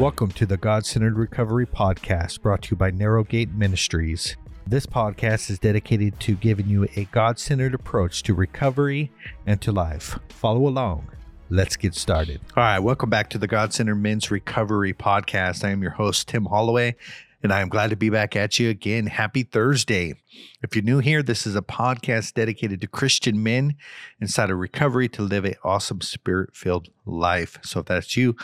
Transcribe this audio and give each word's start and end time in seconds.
Welcome 0.00 0.30
to 0.32 0.46
the 0.46 0.56
God 0.56 0.86
Centered 0.86 1.18
Recovery 1.18 1.66
Podcast 1.66 2.40
brought 2.40 2.62
to 2.62 2.70
you 2.70 2.76
by 2.78 2.90
Narrow 2.90 3.22
Gate 3.22 3.50
Ministries. 3.50 4.34
This 4.66 4.86
podcast 4.86 5.50
is 5.50 5.58
dedicated 5.58 6.18
to 6.20 6.36
giving 6.36 6.68
you 6.68 6.88
a 6.96 7.04
God 7.12 7.38
centered 7.38 7.74
approach 7.74 8.22
to 8.22 8.32
recovery 8.32 9.12
and 9.44 9.60
to 9.60 9.72
life. 9.72 10.18
Follow 10.30 10.66
along. 10.66 11.10
Let's 11.50 11.76
get 11.76 11.94
started. 11.94 12.40
All 12.56 12.62
right, 12.62 12.78
welcome 12.78 13.10
back 13.10 13.28
to 13.28 13.38
the 13.38 13.46
God 13.46 13.74
Centered 13.74 13.96
Men's 13.96 14.30
Recovery 14.30 14.94
Podcast. 14.94 15.64
I 15.64 15.68
am 15.68 15.82
your 15.82 15.90
host, 15.90 16.28
Tim 16.28 16.46
Holloway, 16.46 16.96
and 17.42 17.52
I 17.52 17.60
am 17.60 17.68
glad 17.68 17.90
to 17.90 17.96
be 17.96 18.08
back 18.08 18.34
at 18.34 18.58
you 18.58 18.70
again. 18.70 19.06
Happy 19.06 19.42
Thursday. 19.42 20.14
If 20.62 20.74
you're 20.74 20.82
new 20.82 21.00
here, 21.00 21.22
this 21.22 21.46
is 21.46 21.56
a 21.56 21.62
podcast 21.62 22.32
dedicated 22.32 22.80
to 22.80 22.86
Christian 22.86 23.42
men 23.42 23.74
inside 24.18 24.48
of 24.48 24.56
recovery 24.56 25.10
to 25.10 25.20
live 25.20 25.44
an 25.44 25.56
awesome 25.62 26.00
spirit 26.00 26.56
filled 26.56 26.88
life. 27.04 27.58
So 27.62 27.80
if 27.80 27.86
that's 27.86 28.16
you, 28.16 28.34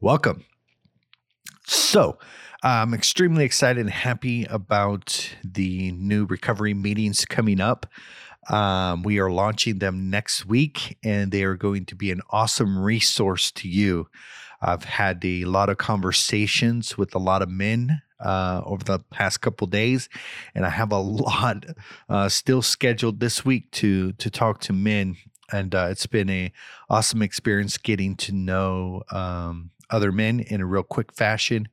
welcome. 0.00 0.46
So, 1.72 2.18
I'm 2.62 2.92
extremely 2.92 3.46
excited 3.46 3.80
and 3.80 3.88
happy 3.88 4.44
about 4.44 5.34
the 5.42 5.90
new 5.92 6.26
recovery 6.26 6.74
meetings 6.74 7.24
coming 7.24 7.62
up. 7.62 7.86
Um, 8.50 9.02
we 9.02 9.18
are 9.18 9.30
launching 9.30 9.78
them 9.78 10.10
next 10.10 10.44
week, 10.44 10.98
and 11.02 11.32
they 11.32 11.44
are 11.44 11.56
going 11.56 11.86
to 11.86 11.94
be 11.94 12.10
an 12.10 12.20
awesome 12.28 12.78
resource 12.78 13.50
to 13.52 13.70
you. 13.70 14.08
I've 14.60 14.84
had 14.84 15.24
a 15.24 15.46
lot 15.46 15.70
of 15.70 15.78
conversations 15.78 16.98
with 16.98 17.14
a 17.14 17.18
lot 17.18 17.40
of 17.40 17.48
men 17.48 18.02
uh, 18.20 18.60
over 18.66 18.84
the 18.84 18.98
past 19.10 19.40
couple 19.40 19.66
days, 19.66 20.10
and 20.54 20.66
I 20.66 20.70
have 20.70 20.92
a 20.92 20.98
lot 21.00 21.64
uh, 22.10 22.28
still 22.28 22.60
scheduled 22.60 23.18
this 23.18 23.46
week 23.46 23.70
to 23.72 24.12
to 24.12 24.28
talk 24.28 24.60
to 24.60 24.74
men. 24.74 25.16
And 25.50 25.74
uh, 25.74 25.88
it's 25.90 26.06
been 26.06 26.30
a 26.30 26.52
awesome 26.90 27.22
experience 27.22 27.76
getting 27.76 28.16
to 28.16 28.32
know 28.32 29.02
um, 29.10 29.70
other 29.92 30.10
men 30.10 30.40
in 30.40 30.60
a 30.60 30.66
real 30.66 30.82
quick 30.82 31.12
fashion 31.12 31.68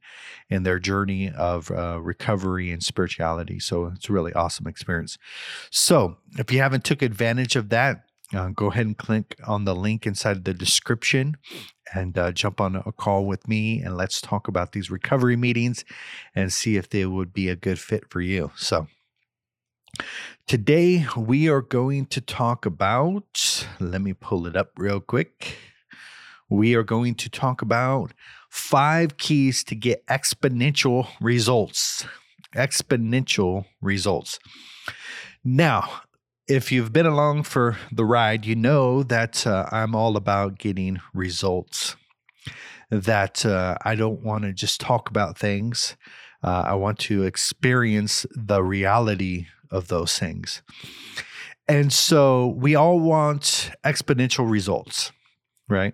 in 0.50 0.64
their 0.64 0.80
journey 0.80 1.32
of 1.32 1.72
uh, 1.72 2.00
recovery 2.02 2.72
and 2.72 2.84
spirituality. 2.84 3.60
So 3.60 3.86
it's 3.96 4.10
a 4.10 4.14
really 4.14 4.34
awesome 4.34 4.68
experience. 4.68 5.18
So 5.72 6.18
if 6.38 6.52
you 6.52 6.60
haven't 6.60 6.84
took 6.84 7.02
advantage 7.02 7.56
of 7.56 7.70
that, 7.70 8.04
uh, 8.34 8.50
go 8.50 8.68
ahead 8.68 8.86
and 8.86 8.98
click 8.98 9.36
on 9.48 9.66
the 9.66 9.76
link 9.76 10.06
inside 10.06 10.46
the 10.46 10.54
description 10.54 11.38
and 11.94 12.18
uh, 12.18 12.32
jump 12.32 12.62
on 12.62 12.76
a 12.76 12.92
call 12.92 13.26
with 13.26 13.48
me 13.48 13.82
and 13.82 13.98
let's 13.98 14.22
talk 14.22 14.48
about 14.48 14.74
these 14.74 14.92
recovery 14.92 15.36
meetings 15.36 15.84
and 16.36 16.54
see 16.54 16.78
if 16.78 16.90
they 16.90 17.06
would 17.06 17.34
be 17.34 17.50
a 17.50 17.56
good 17.56 17.80
fit 17.80 18.04
for 18.10 18.22
you. 18.22 18.52
So 18.56 18.88
today 20.46 21.08
we 21.18 21.50
are 21.50 21.64
going 21.64 22.06
to 22.08 22.22
talk 22.22 22.68
about, 22.68 23.66
let 23.80 24.02
me 24.02 24.14
pull 24.14 24.46
it 24.46 24.56
up 24.56 24.72
real 24.78 25.00
quick 25.00 25.58
we 26.50 26.76
are 26.76 26.84
going 26.84 27.16
to 27.16 27.30
talk 27.30 27.62
about 27.62 28.14
five 28.50 29.18
keys 29.18 29.64
to 29.66 29.76
get 29.76 30.06
exponential 30.08 31.08
results. 31.22 32.06
Exponential 32.56 33.66
results. 33.82 34.40
Now, 35.44 36.02
if 36.48 36.72
you've 36.72 36.92
been 36.92 37.06
along 37.06 37.44
for 37.44 37.78
the 37.92 38.04
ride, 38.04 38.46
you 38.46 38.56
know 38.56 39.04
that 39.04 39.46
uh, 39.46 39.68
I'm 39.72 39.94
all 39.96 40.18
about 40.18 40.58
getting 40.58 41.00
results. 41.14 41.96
That 42.90 43.46
uh, 43.46 43.78
I 43.86 43.94
don't 43.94 44.24
want 44.24 44.44
to 44.46 44.52
just 44.52 44.82
talk 44.82 45.10
about 45.10 45.38
things. 45.38 45.96
Uh, 46.44 46.64
I 46.66 46.74
want 46.74 46.98
to 47.00 47.24
experience 47.24 48.26
the 48.32 48.64
reality 48.64 49.46
of 49.70 49.90
those 49.90 50.18
things. 50.18 50.64
And 51.68 51.94
so 51.94 52.48
we 52.58 52.74
all 52.74 53.00
want 53.00 53.72
exponential 53.84 54.50
results, 54.50 55.12
right? 55.68 55.94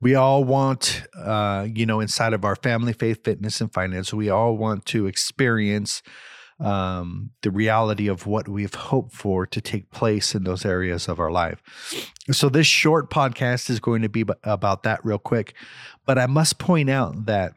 We 0.00 0.14
all 0.14 0.44
want, 0.44 1.02
uh, 1.18 1.66
you 1.72 1.86
know, 1.86 2.00
inside 2.00 2.32
of 2.32 2.44
our 2.44 2.56
family, 2.56 2.92
faith, 2.92 3.24
fitness, 3.24 3.60
and 3.60 3.72
finance, 3.72 4.12
we 4.12 4.28
all 4.28 4.56
want 4.56 4.86
to 4.86 5.06
experience 5.06 6.02
um, 6.60 7.30
the 7.42 7.50
reality 7.50 8.06
of 8.06 8.26
what 8.26 8.48
we've 8.48 8.74
hoped 8.74 9.12
for 9.12 9.46
to 9.46 9.60
take 9.60 9.90
place 9.90 10.34
in 10.34 10.44
those 10.44 10.64
areas 10.64 11.08
of 11.08 11.18
our 11.18 11.30
life. 11.30 11.60
So, 12.30 12.48
this 12.48 12.66
short 12.66 13.10
podcast 13.10 13.68
is 13.68 13.80
going 13.80 14.02
to 14.02 14.08
be 14.08 14.24
about 14.44 14.84
that 14.84 15.04
real 15.04 15.18
quick. 15.18 15.54
But 16.06 16.18
I 16.18 16.26
must 16.26 16.58
point 16.58 16.88
out 16.88 17.26
that 17.26 17.54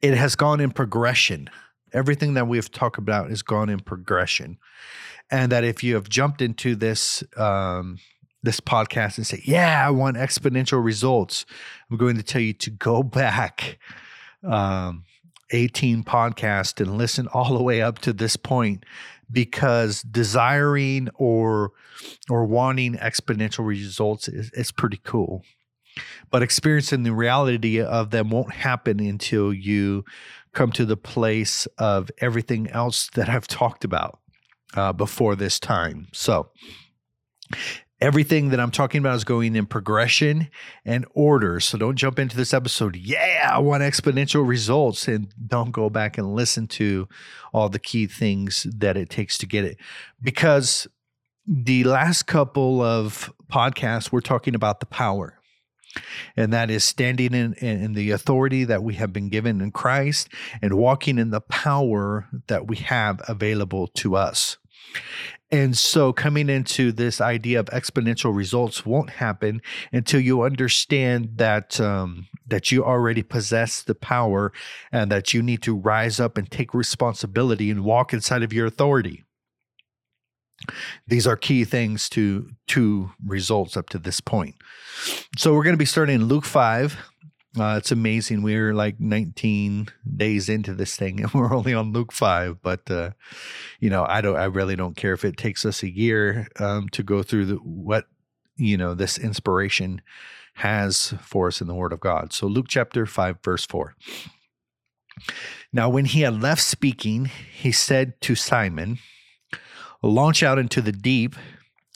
it 0.00 0.14
has 0.14 0.36
gone 0.36 0.60
in 0.60 0.70
progression. 0.70 1.50
Everything 1.92 2.34
that 2.34 2.46
we've 2.46 2.70
talked 2.70 2.98
about 2.98 3.30
has 3.30 3.42
gone 3.42 3.68
in 3.68 3.80
progression. 3.80 4.58
And 5.30 5.52
that 5.52 5.64
if 5.64 5.84
you 5.84 5.94
have 5.94 6.08
jumped 6.08 6.42
into 6.42 6.74
this, 6.74 7.22
um, 7.36 7.98
this 8.42 8.60
podcast 8.60 9.16
and 9.16 9.26
say, 9.26 9.42
Yeah, 9.44 9.86
I 9.86 9.90
want 9.90 10.16
exponential 10.16 10.82
results, 10.82 11.46
I'm 11.90 11.96
going 11.96 12.16
to 12.16 12.22
tell 12.22 12.42
you 12.42 12.52
to 12.54 12.70
go 12.70 13.02
back 13.20 13.78
um, 14.42 15.04
18 15.50 16.04
podcast 16.04 16.80
and 16.80 16.96
listen 16.96 17.28
all 17.28 17.56
the 17.56 17.62
way 17.62 17.82
up 17.82 17.98
to 18.00 18.12
this 18.12 18.36
point 18.36 18.84
because 19.30 20.02
desiring 20.02 21.08
or 21.14 21.72
or 22.30 22.46
wanting 22.46 22.94
exponential 22.94 23.66
results 23.66 24.28
is, 24.28 24.50
is 24.52 24.72
pretty 24.72 25.00
cool 25.04 25.42
but 26.30 26.42
experiencing 26.42 27.02
the 27.02 27.12
reality 27.12 27.80
of 27.80 28.10
them 28.10 28.30
won't 28.30 28.52
happen 28.52 29.00
until 29.00 29.52
you 29.52 30.04
come 30.52 30.72
to 30.72 30.84
the 30.84 30.96
place 30.96 31.66
of 31.78 32.10
everything 32.18 32.68
else 32.70 33.08
that 33.14 33.28
I've 33.28 33.48
talked 33.48 33.84
about 33.84 34.20
uh, 34.74 34.92
before 34.92 35.36
this 35.36 35.58
time. 35.58 36.08
So, 36.12 36.50
everything 38.00 38.48
that 38.50 38.60
I'm 38.60 38.70
talking 38.70 39.00
about 39.00 39.16
is 39.16 39.24
going 39.24 39.56
in 39.56 39.66
progression 39.66 40.48
and 40.84 41.06
order. 41.14 41.60
So 41.60 41.76
don't 41.76 41.96
jump 41.96 42.18
into 42.18 42.36
this 42.36 42.54
episode, 42.54 42.96
yeah, 42.96 43.50
I 43.52 43.58
want 43.58 43.82
exponential 43.82 44.46
results, 44.46 45.06
and 45.06 45.32
don't 45.46 45.70
go 45.70 45.90
back 45.90 46.16
and 46.18 46.34
listen 46.34 46.66
to 46.68 47.08
all 47.52 47.68
the 47.68 47.78
key 47.78 48.06
things 48.06 48.66
that 48.74 48.96
it 48.96 49.10
takes 49.10 49.36
to 49.38 49.46
get 49.46 49.64
it. 49.64 49.76
Because 50.22 50.86
the 51.46 51.84
last 51.84 52.24
couple 52.24 52.80
of 52.80 53.32
podcasts, 53.50 54.12
we're 54.12 54.20
talking 54.20 54.54
about 54.54 54.80
the 54.80 54.86
power. 54.86 55.36
And 56.36 56.52
that 56.52 56.70
is 56.70 56.84
standing 56.84 57.34
in, 57.34 57.54
in 57.54 57.94
the 57.94 58.12
authority 58.12 58.62
that 58.62 58.84
we 58.84 58.94
have 58.94 59.12
been 59.12 59.28
given 59.28 59.60
in 59.60 59.72
Christ 59.72 60.28
and 60.62 60.74
walking 60.74 61.18
in 61.18 61.30
the 61.30 61.40
power 61.40 62.28
that 62.46 62.68
we 62.68 62.76
have 62.76 63.20
available 63.26 63.88
to 63.88 64.14
us. 64.14 64.56
And 65.52 65.76
so, 65.76 66.12
coming 66.12 66.48
into 66.48 66.92
this 66.92 67.20
idea 67.20 67.58
of 67.58 67.66
exponential 67.66 68.34
results 68.34 68.86
won't 68.86 69.10
happen 69.10 69.60
until 69.92 70.20
you 70.20 70.42
understand 70.42 71.38
that 71.38 71.80
um, 71.80 72.28
that 72.46 72.70
you 72.70 72.84
already 72.84 73.22
possess 73.22 73.82
the 73.82 73.96
power, 73.96 74.52
and 74.92 75.10
that 75.10 75.34
you 75.34 75.42
need 75.42 75.62
to 75.62 75.76
rise 75.76 76.20
up 76.20 76.38
and 76.38 76.48
take 76.50 76.72
responsibility 76.72 77.68
and 77.70 77.84
walk 77.84 78.12
inside 78.12 78.44
of 78.44 78.52
your 78.52 78.66
authority. 78.66 79.24
These 81.08 81.26
are 81.26 81.36
key 81.36 81.64
things 81.64 82.08
to 82.10 82.50
to 82.68 83.10
results 83.26 83.76
up 83.76 83.88
to 83.90 83.98
this 83.98 84.20
point. 84.20 84.54
So, 85.36 85.52
we're 85.54 85.64
going 85.64 85.74
to 85.74 85.78
be 85.78 85.84
starting 85.84 86.14
in 86.14 86.26
Luke 86.26 86.44
five, 86.44 86.96
uh, 87.58 87.74
it's 87.78 87.90
amazing. 87.90 88.42
We're 88.42 88.72
like 88.72 89.00
19 89.00 89.88
days 90.16 90.48
into 90.48 90.72
this 90.72 90.94
thing, 90.96 91.20
and 91.20 91.32
we're 91.34 91.54
only 91.54 91.74
on 91.74 91.92
Luke 91.92 92.12
five. 92.12 92.62
But 92.62 92.88
uh, 92.90 93.10
you 93.80 93.90
know, 93.90 94.04
I 94.08 94.20
don't. 94.20 94.36
I 94.36 94.44
really 94.44 94.76
don't 94.76 94.96
care 94.96 95.14
if 95.14 95.24
it 95.24 95.36
takes 95.36 95.64
us 95.66 95.82
a 95.82 95.90
year 95.90 96.48
um, 96.58 96.88
to 96.90 97.02
go 97.02 97.22
through 97.22 97.46
the, 97.46 97.54
what 97.56 98.06
you 98.56 98.76
know 98.76 98.94
this 98.94 99.18
inspiration 99.18 100.00
has 100.54 101.14
for 101.22 101.48
us 101.48 101.60
in 101.60 101.66
the 101.66 101.74
Word 101.74 101.92
of 101.92 102.00
God. 102.00 102.32
So 102.32 102.46
Luke 102.46 102.66
chapter 102.68 103.04
five, 103.04 103.38
verse 103.42 103.66
four. 103.66 103.94
Now, 105.72 105.88
when 105.88 106.06
he 106.06 106.22
had 106.22 106.40
left 106.40 106.62
speaking, 106.62 107.30
he 107.52 107.72
said 107.72 108.20
to 108.22 108.36
Simon, 108.36 108.98
"Launch 110.02 110.44
out 110.44 110.58
into 110.58 110.80
the 110.80 110.92
deep 110.92 111.34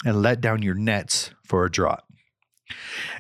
and 0.05 0.21
let 0.21 0.41
down 0.41 0.63
your 0.63 0.75
nets 0.75 1.31
for 1.45 1.65
a 1.65 1.71
draught." 1.71 2.03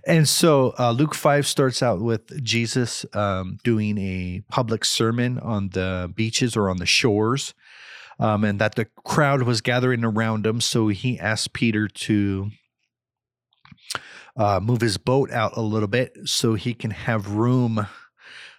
And 0.06 0.28
so 0.28 0.74
uh, 0.78 0.92
Luke 0.92 1.14
5 1.14 1.46
starts 1.46 1.82
out 1.82 2.00
with 2.00 2.42
Jesus 2.42 3.06
um, 3.14 3.58
doing 3.62 3.98
a 3.98 4.42
public 4.50 4.84
sermon 4.84 5.38
on 5.38 5.70
the 5.70 6.12
beaches 6.14 6.56
or 6.56 6.68
on 6.68 6.78
the 6.78 6.86
shores, 6.86 7.54
um, 8.18 8.44
and 8.44 8.58
that 8.60 8.74
the 8.74 8.86
crowd 9.04 9.42
was 9.42 9.60
gathering 9.60 10.04
around 10.04 10.46
him. 10.46 10.60
So 10.60 10.88
he 10.88 11.18
asked 11.18 11.52
Peter 11.52 11.88
to 11.88 12.50
uh, 14.36 14.60
move 14.60 14.80
his 14.80 14.98
boat 14.98 15.30
out 15.30 15.56
a 15.56 15.62
little 15.62 15.88
bit 15.88 16.12
so 16.24 16.54
he 16.54 16.74
can 16.74 16.90
have 16.90 17.32
room 17.32 17.86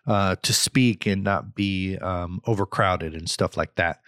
uh, 0.08 0.36
to 0.44 0.54
speak 0.54 1.06
and 1.06 1.24
not 1.24 1.56
be 1.56 1.98
um, 1.98 2.42
overcrowded 2.46 3.14
and 3.14 3.30
stuff 3.30 3.58
like 3.58 3.76
that. 3.76 4.00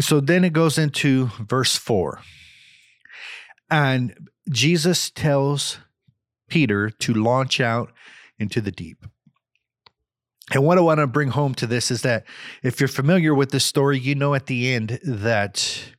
So 0.00 0.20
then 0.20 0.44
it 0.44 0.52
goes 0.52 0.78
into 0.78 1.30
verse 1.40 1.76
4. 1.76 2.20
And 3.70 4.28
Jesus 4.50 5.10
tells 5.10 5.78
Peter 6.52 6.90
to 6.90 7.14
launch 7.14 7.62
out 7.62 7.90
into 8.38 8.60
the 8.60 8.70
deep. 8.70 9.06
And 10.52 10.62
what 10.62 10.76
I 10.76 10.82
want 10.82 11.00
to 11.00 11.06
bring 11.06 11.30
home 11.30 11.54
to 11.54 11.66
this 11.66 11.90
is 11.90 12.02
that 12.02 12.26
if 12.62 12.78
you're 12.78 12.88
familiar 12.88 13.34
with 13.34 13.52
this 13.52 13.64
story, 13.64 13.98
you 13.98 14.14
know 14.14 14.34
at 14.34 14.48
the 14.48 14.70
end 14.70 15.00
that 15.02 15.94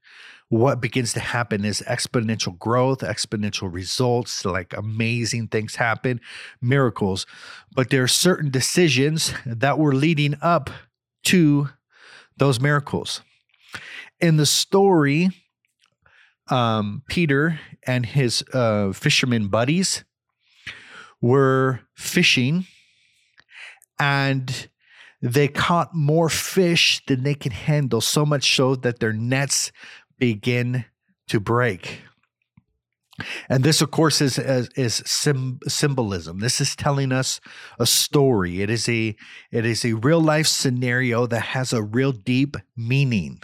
what 0.49 0.79
begins 0.79 1.11
to 1.13 1.19
happen 1.19 1.65
is 1.65 1.81
exponential 1.87 2.55
growth, 2.59 2.99
exponential 2.99 3.73
results, 3.73 4.45
like 4.45 4.77
amazing 4.77 5.47
things 5.47 5.77
happen, 5.77 6.21
miracles. 6.61 7.25
But 7.73 7.89
there 7.89 8.03
are 8.03 8.07
certain 8.07 8.51
decisions 8.51 9.33
that 9.47 9.79
were 9.79 9.95
leading 9.95 10.35
up 10.39 10.69
to 11.23 11.69
those 12.37 12.59
miracles. 12.59 13.21
In 14.21 14.37
the 14.37 14.45
story, 14.45 15.31
um, 16.49 17.01
Peter 17.09 17.59
and 17.87 18.05
his 18.05 18.43
uh, 18.53 18.91
fisherman 18.91 19.47
buddies 19.47 20.03
were 21.23 21.79
fishing 21.95 22.67
and 23.97 24.67
they 25.21 25.47
caught 25.47 25.95
more 25.95 26.27
fish 26.27 27.01
than 27.07 27.23
they 27.23 27.33
could 27.33 27.53
handle, 27.53 28.01
so 28.01 28.25
much 28.25 28.53
so 28.53 28.75
that 28.75 28.99
their 28.99 29.13
nets 29.13 29.71
begin 30.19 30.83
to 31.29 31.39
break. 31.39 32.01
And 33.47 33.63
this, 33.63 33.81
of 33.81 33.89
course, 33.89 34.19
is 34.19 34.37
is, 34.37 34.67
is 34.75 34.95
sim, 35.05 35.59
symbolism. 35.65 36.39
This 36.39 36.59
is 36.59 36.75
telling 36.75 37.13
us 37.13 37.39
a 37.79 37.85
story. 37.85 38.61
It 38.61 38.69
is 38.69 38.89
a 38.89 39.15
it 39.49 39.65
is 39.65 39.85
a 39.85 39.93
real 39.93 40.19
life 40.19 40.47
scenario 40.47 41.25
that 41.27 41.39
has 41.39 41.71
a 41.71 41.83
real 41.83 42.11
deep 42.11 42.57
meaning. 42.75 43.39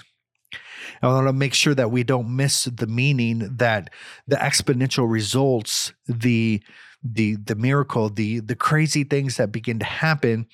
I 1.01 1.07
want 1.07 1.27
to 1.27 1.33
make 1.33 1.53
sure 1.53 1.75
that 1.75 1.91
we 1.91 2.03
don't 2.03 2.35
miss 2.35 2.65
the 2.65 2.87
meaning 2.87 3.57
that 3.57 3.89
the 4.27 4.35
exponential 4.35 5.09
results, 5.09 5.93
the 6.07 6.61
the 7.03 7.35
the 7.37 7.55
miracle, 7.55 8.09
the 8.09 8.39
the 8.39 8.55
crazy 8.55 9.03
things 9.03 9.37
that 9.37 9.51
begin 9.51 9.79
to 9.79 9.85
happen 9.85 10.47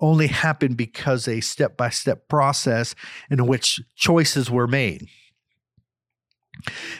only 0.00 0.28
happen 0.28 0.74
because 0.74 1.26
a 1.26 1.40
step-by-step 1.40 2.28
process 2.28 2.94
in 3.30 3.46
which 3.46 3.80
choices 3.96 4.50
were 4.50 4.68
made. 4.68 5.08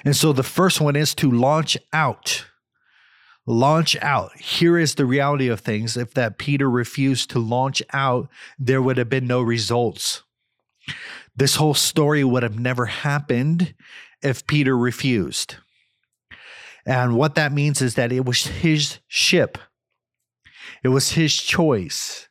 And 0.04 0.16
so 0.16 0.32
the 0.32 0.42
first 0.42 0.80
one 0.80 0.96
is 0.96 1.14
to 1.16 1.30
launch 1.30 1.76
out. 1.92 2.46
Launch 3.46 3.96
out. 4.02 4.36
Here 4.36 4.76
is 4.76 4.96
the 4.96 5.06
reality 5.06 5.48
of 5.48 5.60
things. 5.60 5.96
If 5.96 6.12
that 6.14 6.38
Peter 6.38 6.68
refused 6.68 7.30
to 7.30 7.38
launch 7.38 7.82
out, 7.92 8.28
there 8.58 8.82
would 8.82 8.98
have 8.98 9.08
been 9.08 9.26
no 9.26 9.42
results. 9.42 10.22
This 11.38 11.54
whole 11.54 11.74
story 11.74 12.24
would 12.24 12.42
have 12.42 12.58
never 12.58 12.86
happened 12.86 13.72
if 14.22 14.44
Peter 14.48 14.76
refused. 14.76 15.54
And 16.84 17.16
what 17.16 17.36
that 17.36 17.52
means 17.52 17.80
is 17.80 17.94
that 17.94 18.10
it 18.10 18.24
was 18.24 18.48
his 18.48 18.98
ship, 19.06 19.56
it 20.82 20.88
was 20.88 21.12
his 21.12 21.36
choice. 21.36 22.28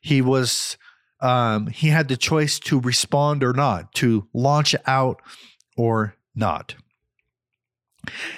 He 0.00 0.22
was, 0.22 0.78
um, 1.20 1.66
he 1.66 1.88
had 1.88 2.08
the 2.08 2.16
choice 2.16 2.58
to 2.60 2.80
respond 2.80 3.44
or 3.44 3.52
not, 3.52 3.92
to 3.96 4.28
launch 4.32 4.74
out 4.86 5.20
or 5.76 6.14
not. 6.34 6.74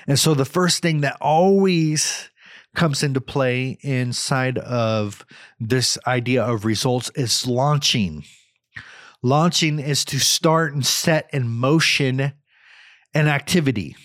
And 0.08 0.18
so 0.18 0.34
the 0.34 0.44
first 0.44 0.82
thing 0.82 1.02
that 1.02 1.18
always 1.20 2.30
comes 2.74 3.04
into 3.04 3.20
play 3.20 3.78
inside 3.82 4.58
of 4.58 5.24
this 5.60 5.98
idea 6.06 6.42
of 6.42 6.64
results 6.64 7.10
is 7.14 7.46
launching. 7.46 8.24
Launching 9.22 9.80
is 9.80 10.04
to 10.06 10.18
start 10.20 10.74
and 10.74 10.86
set 10.86 11.28
in 11.32 11.48
motion 11.48 12.32
an 13.14 13.28
activity. 13.28 13.96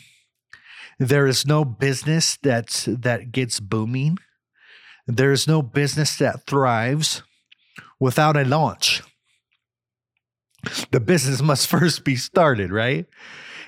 There 1.00 1.28
is 1.28 1.46
no 1.46 1.66
business 1.66 2.38
that's 2.42 2.86
that 2.86 3.32
gets 3.32 3.60
booming. 3.60 4.18
There 5.06 5.32
is 5.32 5.48
no 5.48 5.62
business 5.62 6.18
that 6.18 6.48
thrives 6.48 7.22
without 8.00 8.38
a 8.38 8.44
launch. 8.44 9.04
The 10.92 11.00
business 11.00 11.42
must 11.42 11.68
first 11.76 12.04
be 12.04 12.16
started, 12.16 12.72
right? 12.72 13.06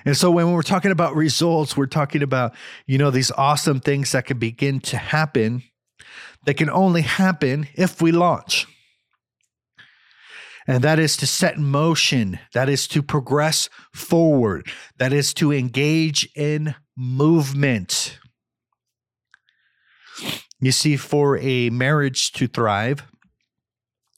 And 0.04 0.16
so 0.16 0.30
when 0.30 0.52
we're 0.52 0.62
talking 0.62 0.92
about 0.92 1.14
results, 1.14 1.76
we're 1.76 1.86
talking 1.86 2.22
about, 2.22 2.54
you 2.86 2.96
know, 2.96 3.10
these 3.10 3.32
awesome 3.32 3.80
things 3.80 4.12
that 4.12 4.24
can 4.24 4.38
begin 4.38 4.80
to 4.80 4.96
happen 4.96 5.62
that 6.44 6.54
can 6.54 6.70
only 6.70 7.02
happen 7.02 7.68
if 7.74 8.00
we 8.00 8.12
launch 8.12 8.66
and 10.66 10.82
that 10.82 10.98
is 10.98 11.16
to 11.18 11.26
set 11.26 11.56
in 11.56 11.64
motion, 11.64 12.38
that 12.52 12.68
is 12.68 12.88
to 12.88 13.02
progress 13.02 13.68
forward, 13.94 14.68
that 14.98 15.12
is 15.12 15.32
to 15.34 15.52
engage 15.52 16.28
in 16.34 16.74
movement. 16.96 18.18
You 20.60 20.72
see, 20.72 20.96
for 20.96 21.38
a 21.38 21.70
marriage 21.70 22.32
to 22.32 22.46
thrive, 22.46 23.02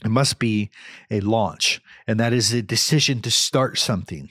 it 0.04 0.10
must 0.10 0.38
be 0.38 0.70
a 1.10 1.20
launch, 1.20 1.80
and 2.06 2.20
that 2.20 2.32
is 2.32 2.52
a 2.52 2.62
decision 2.62 3.20
to 3.22 3.30
start 3.30 3.78
something. 3.78 4.28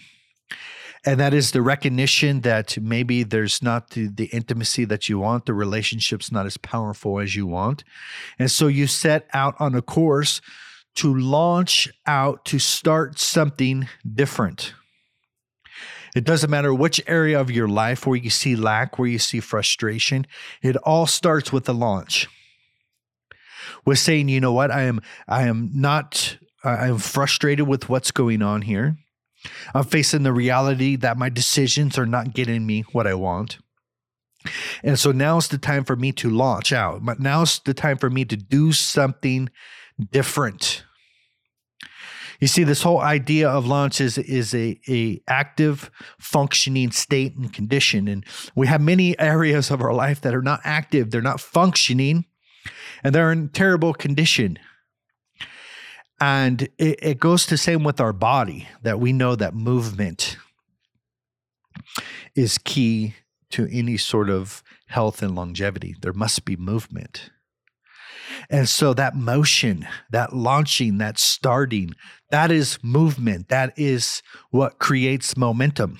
And 1.05 1.19
that 1.19 1.33
is 1.33 1.51
the 1.51 1.61
recognition 1.61 2.41
that 2.41 2.77
maybe 2.81 3.23
there's 3.23 3.61
not 3.61 3.91
the, 3.91 4.07
the 4.07 4.25
intimacy 4.25 4.83
that 4.85 5.07
you 5.07 5.19
want, 5.19 5.45
the 5.45 5.53
relationship's 5.53 6.31
not 6.31 6.45
as 6.45 6.57
powerful 6.57 7.19
as 7.19 7.35
you 7.35 7.45
want. 7.45 7.83
And 8.39 8.49
so 8.49 8.67
you 8.67 8.87
set 8.87 9.27
out 9.33 9.55
on 9.59 9.75
a 9.75 9.81
course 9.81 10.41
to 10.97 11.13
launch 11.13 11.87
out 12.05 12.43
to 12.45 12.59
start 12.59 13.19
something 13.19 13.87
different. 14.15 14.73
It 16.15 16.23
doesn't 16.23 16.49
matter 16.49 16.73
which 16.73 16.99
area 17.05 17.39
of 17.39 17.51
your 17.51 17.67
life 17.67 18.07
where 18.07 18.17
you 18.17 18.31
see 18.31 18.55
lack, 18.55 18.97
where 18.97 19.07
you 19.07 19.19
see 19.19 19.39
frustration, 19.39 20.25
it 20.63 20.75
all 20.77 21.05
starts 21.05 21.53
with 21.53 21.65
the 21.65 21.73
launch. 21.73 22.27
With 23.85 23.99
saying, 23.99 24.29
you 24.29 24.39
know 24.39 24.53
what, 24.53 24.71
I 24.71 24.83
am 24.83 25.01
I 25.27 25.43
am 25.43 25.69
not 25.73 26.37
I 26.63 26.87
am 26.87 26.97
frustrated 26.97 27.67
with 27.67 27.89
what's 27.89 28.09
going 28.09 28.41
on 28.41 28.63
here. 28.63 28.97
I'm 29.75 29.83
facing 29.83 30.23
the 30.23 30.33
reality 30.33 30.95
that 30.95 31.17
my 31.17 31.29
decisions 31.29 31.99
are 31.99 32.07
not 32.07 32.33
getting 32.33 32.65
me 32.65 32.85
what 32.91 33.05
I 33.05 33.13
want. 33.13 33.59
And 34.83 34.97
so 34.97 35.11
now's 35.11 35.49
the 35.49 35.59
time 35.59 35.83
for 35.83 35.95
me 35.95 36.11
to 36.13 36.29
launch 36.29 36.73
out. 36.73 37.05
But 37.05 37.19
now's 37.19 37.59
the 37.59 37.75
time 37.75 37.97
for 37.97 38.09
me 38.09 38.25
to 38.25 38.35
do 38.35 38.71
something 38.71 39.49
different. 40.11 40.83
You 42.39 42.47
see, 42.47 42.63
this 42.63 42.83
whole 42.83 43.01
idea 43.01 43.49
of 43.49 43.65
launch 43.65 43.99
is, 43.99 44.17
is 44.17 44.53
a, 44.53 44.79
a 44.87 45.21
active, 45.27 45.89
functioning 46.19 46.91
state 46.91 47.35
and 47.35 47.51
condition. 47.51 48.07
And 48.07 48.25
we 48.55 48.67
have 48.67 48.81
many 48.81 49.17
areas 49.19 49.71
of 49.71 49.81
our 49.81 49.93
life 49.93 50.21
that 50.21 50.35
are 50.35 50.41
not 50.41 50.61
active, 50.63 51.11
they're 51.11 51.21
not 51.21 51.39
functioning, 51.39 52.25
and 53.03 53.13
they're 53.13 53.31
in 53.31 53.49
terrible 53.49 53.93
condition. 53.93 54.59
And 56.19 56.63
it, 56.77 56.99
it 57.01 57.19
goes 57.19 57.45
the 57.45 57.57
same 57.57 57.83
with 57.83 57.99
our 57.99 58.13
body, 58.13 58.67
that 58.81 58.99
we 58.99 59.13
know 59.13 59.35
that 59.35 59.53
movement 59.53 60.37
is 62.35 62.57
key 62.57 63.15
to 63.51 63.67
any 63.71 63.97
sort 63.97 64.29
of 64.29 64.63
health 64.87 65.21
and 65.21 65.35
longevity. 65.35 65.95
There 66.01 66.13
must 66.13 66.43
be 66.43 66.55
movement. 66.55 67.29
And 68.49 68.67
so 68.67 68.93
that 68.93 69.15
motion, 69.15 69.87
that 70.11 70.33
launching, 70.33 70.97
that 70.99 71.19
starting, 71.19 71.93
that 72.29 72.51
is 72.51 72.79
movement. 72.83 73.49
That 73.49 73.73
is 73.77 74.21
what 74.51 74.79
creates 74.79 75.37
momentum. 75.37 75.97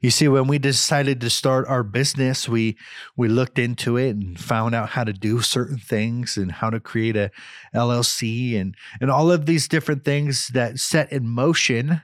You 0.00 0.10
see, 0.10 0.28
when 0.28 0.46
we 0.46 0.58
decided 0.58 1.20
to 1.20 1.30
start 1.30 1.66
our 1.66 1.82
business, 1.82 2.48
we 2.48 2.76
we 3.16 3.26
looked 3.26 3.58
into 3.58 3.96
it 3.96 4.14
and 4.14 4.38
found 4.38 4.74
out 4.74 4.90
how 4.90 5.02
to 5.02 5.12
do 5.12 5.40
certain 5.40 5.78
things 5.78 6.36
and 6.36 6.52
how 6.52 6.70
to 6.70 6.78
create 6.78 7.16
a 7.16 7.32
LLC 7.74 8.60
and 8.60 8.76
and 9.00 9.10
all 9.10 9.32
of 9.32 9.46
these 9.46 9.66
different 9.66 10.04
things 10.04 10.48
that 10.48 10.78
set 10.78 11.10
in 11.10 11.26
motion 11.28 12.02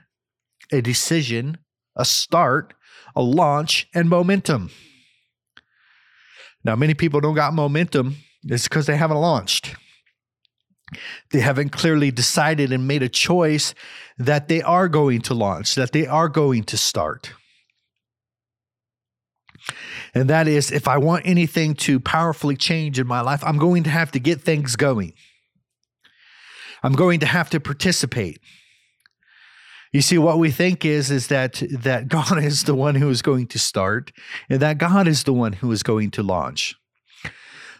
a 0.73 0.81
decision, 0.81 1.57
a 1.95 2.03
start, 2.03 2.73
a 3.15 3.21
launch, 3.21 3.87
and 3.93 4.09
momentum. 4.09 4.71
Now, 6.63 6.75
many 6.75 6.95
people 6.95 7.21
don't 7.21 7.35
got 7.35 7.53
momentum 7.53 8.17
it's 8.45 8.67
because 8.67 8.85
they 8.85 8.97
haven't 8.97 9.17
launched. 9.17 9.75
They 11.31 11.39
haven't 11.39 11.69
clearly 11.69 12.11
decided 12.11 12.71
and 12.71 12.87
made 12.87 13.03
a 13.03 13.09
choice 13.09 13.73
that 14.17 14.47
they 14.47 14.61
are 14.61 14.87
going 14.87 15.21
to 15.21 15.33
launch, 15.33 15.75
that 15.75 15.91
they 15.91 16.05
are 16.05 16.29
going 16.29 16.63
to 16.65 16.77
start. 16.77 17.33
And 20.13 20.29
that 20.29 20.47
is 20.47 20.71
if 20.71 20.87
I 20.87 20.97
want 20.97 21.25
anything 21.25 21.73
to 21.75 21.99
powerfully 21.99 22.55
change 22.55 22.99
in 22.99 23.07
my 23.07 23.21
life, 23.21 23.43
I'm 23.43 23.57
going 23.57 23.83
to 23.83 23.89
have 23.89 24.11
to 24.11 24.19
get 24.19 24.41
things 24.41 24.75
going. 24.75 25.13
I'm 26.83 26.93
going 26.93 27.19
to 27.21 27.25
have 27.25 27.49
to 27.49 27.59
participate. 27.59 28.39
You 29.91 30.01
see, 30.01 30.17
what 30.17 30.37
we 30.37 30.51
think 30.51 30.85
is 30.85 31.09
is 31.09 31.27
that 31.27 31.63
that 31.71 32.09
God 32.09 32.43
is 32.43 32.65
the 32.65 32.75
one 32.75 32.95
who 32.95 33.09
is 33.09 33.21
going 33.21 33.47
to 33.47 33.59
start, 33.59 34.11
and 34.49 34.59
that 34.61 34.77
God 34.77 35.07
is 35.07 35.23
the 35.23 35.33
one 35.33 35.53
who 35.53 35.71
is 35.71 35.83
going 35.83 36.11
to 36.11 36.23
launch. 36.23 36.75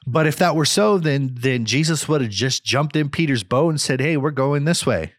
But 0.08 0.28
if 0.28 0.38
that 0.38 0.56
were 0.56 0.66
so, 0.66 0.98
then 0.98 1.32
then 1.34 1.66
Jesus 1.66 2.08
would 2.08 2.22
have 2.22 2.30
just 2.30 2.64
jumped 2.64 2.96
in 2.96 3.10
Peter's 3.10 3.44
boat 3.44 3.70
and 3.70 3.82
said, 3.82 4.00
"Hey, 4.00 4.18
we're 4.18 4.32
going 4.32 4.66
this 4.66 4.86
way," 4.86 5.14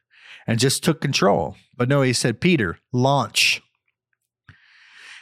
and 0.46 0.60
just 0.60 0.84
took 0.84 1.00
control. 1.00 1.56
But 1.76 1.88
no, 1.88 2.02
he 2.02 2.12
said, 2.12 2.40
"Peter, 2.40 2.78
launch." 2.92 3.62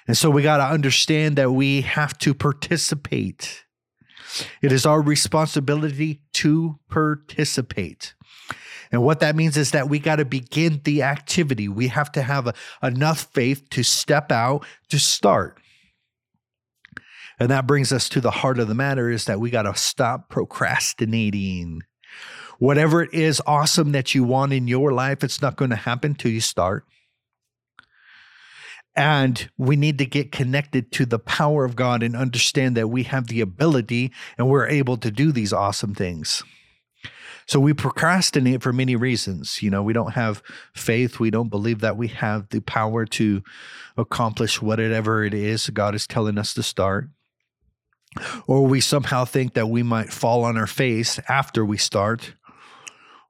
And 0.06 0.16
so 0.16 0.28
we 0.28 0.42
got 0.42 0.59
to 0.59 0.64
understand 0.64 1.37
that 1.37 1.52
we 1.52 1.80
have 1.80 2.18
to 2.18 2.35
participate. 2.35 3.64
It 4.61 4.71
is 4.73 4.85
our 4.85 5.00
responsibility 5.00 6.21
to 6.35 6.78
participate. 6.90 8.14
And 8.92 9.02
what 9.02 9.21
that 9.21 9.35
means 9.35 9.56
is 9.56 9.71
that 9.71 9.88
we 9.88 9.99
got 9.99 10.16
to 10.16 10.25
begin 10.25 10.80
the 10.85 11.02
activity. 11.02 11.68
We 11.68 11.88
have 11.88 12.12
to 12.12 12.23
have 12.23 12.47
a, 12.47 12.54
enough 12.83 13.28
faith 13.33 13.68
to 13.71 13.83
step 13.83 14.30
out 14.30 14.64
to 14.90 14.99
start. 14.99 15.59
And 17.38 17.50
that 17.50 17.67
brings 17.67 17.93
us 17.93 18.09
to 18.11 18.21
the 18.21 18.31
heart 18.31 18.59
of 18.59 18.69
the 18.69 18.75
matter 18.75 19.11
is 19.11 19.25
that 19.25 19.41
we 19.41 19.50
got 19.50 19.62
to 19.62 19.75
stop 19.75 20.29
procrastinating. 20.29 21.83
Whatever 22.59 23.03
it 23.03 23.12
is 23.12 23.43
awesome 23.47 23.93
that 23.93 24.14
you 24.14 24.23
want 24.25 24.53
in 24.53 24.69
your 24.69 24.93
life, 24.93 25.25
it's 25.25 25.43
not 25.43 25.57
going 25.57 25.71
to 25.71 25.76
happen 25.76 26.14
till 26.14 26.31
you 26.31 26.41
start. 26.41 26.85
And 28.97 29.50
we 29.59 29.75
need 29.75 29.99
to 29.99 30.07
get 30.07 30.31
connected 30.31 30.93
to 30.93 31.05
the 31.05 31.19
power 31.19 31.64
of 31.64 31.75
God 31.75 32.03
and 32.05 32.14
understand 32.14 32.76
that 32.76 32.88
we 32.88 33.03
have 33.05 33.26
the 33.26 33.41
ability 33.41 34.12
and 34.38 34.49
we're 34.49 34.69
able 34.69 34.97
to 34.99 35.11
do 35.11 35.33
these 35.33 35.53
awesome 35.53 35.95
things. 35.95 36.45
So 37.47 37.61
we 37.61 37.75
procrastinate 37.75 38.62
for 38.62 38.73
many 38.73 38.97
reasons. 38.97 39.62
You 39.62 39.71
know, 39.71 39.83
we 39.83 39.93
don't 39.93 40.12
have 40.12 40.43
faith. 40.75 41.19
We 41.19 41.31
don't 41.31 41.50
believe 41.50 41.81
that 41.81 41.97
we 41.97 42.09
have 42.09 42.49
the 42.49 42.61
power 42.61 43.05
to 43.07 43.43
accomplish 43.97 44.62
whatever 44.62 45.25
it 45.25 45.35
is 45.35 45.69
God 45.71 45.95
is 45.95 46.07
telling 46.07 46.38
us 46.38 46.55
to 46.55 46.62
start. 46.62 47.09
Or 48.47 48.66
we 48.66 48.80
somehow 48.80 49.25
think 49.25 49.54
that 49.54 49.68
we 49.68 49.83
might 49.83 50.12
fall 50.12 50.44
on 50.44 50.56
our 50.56 50.66
face 50.66 51.18
after 51.28 51.64
we 51.64 51.78
start. 51.78 52.35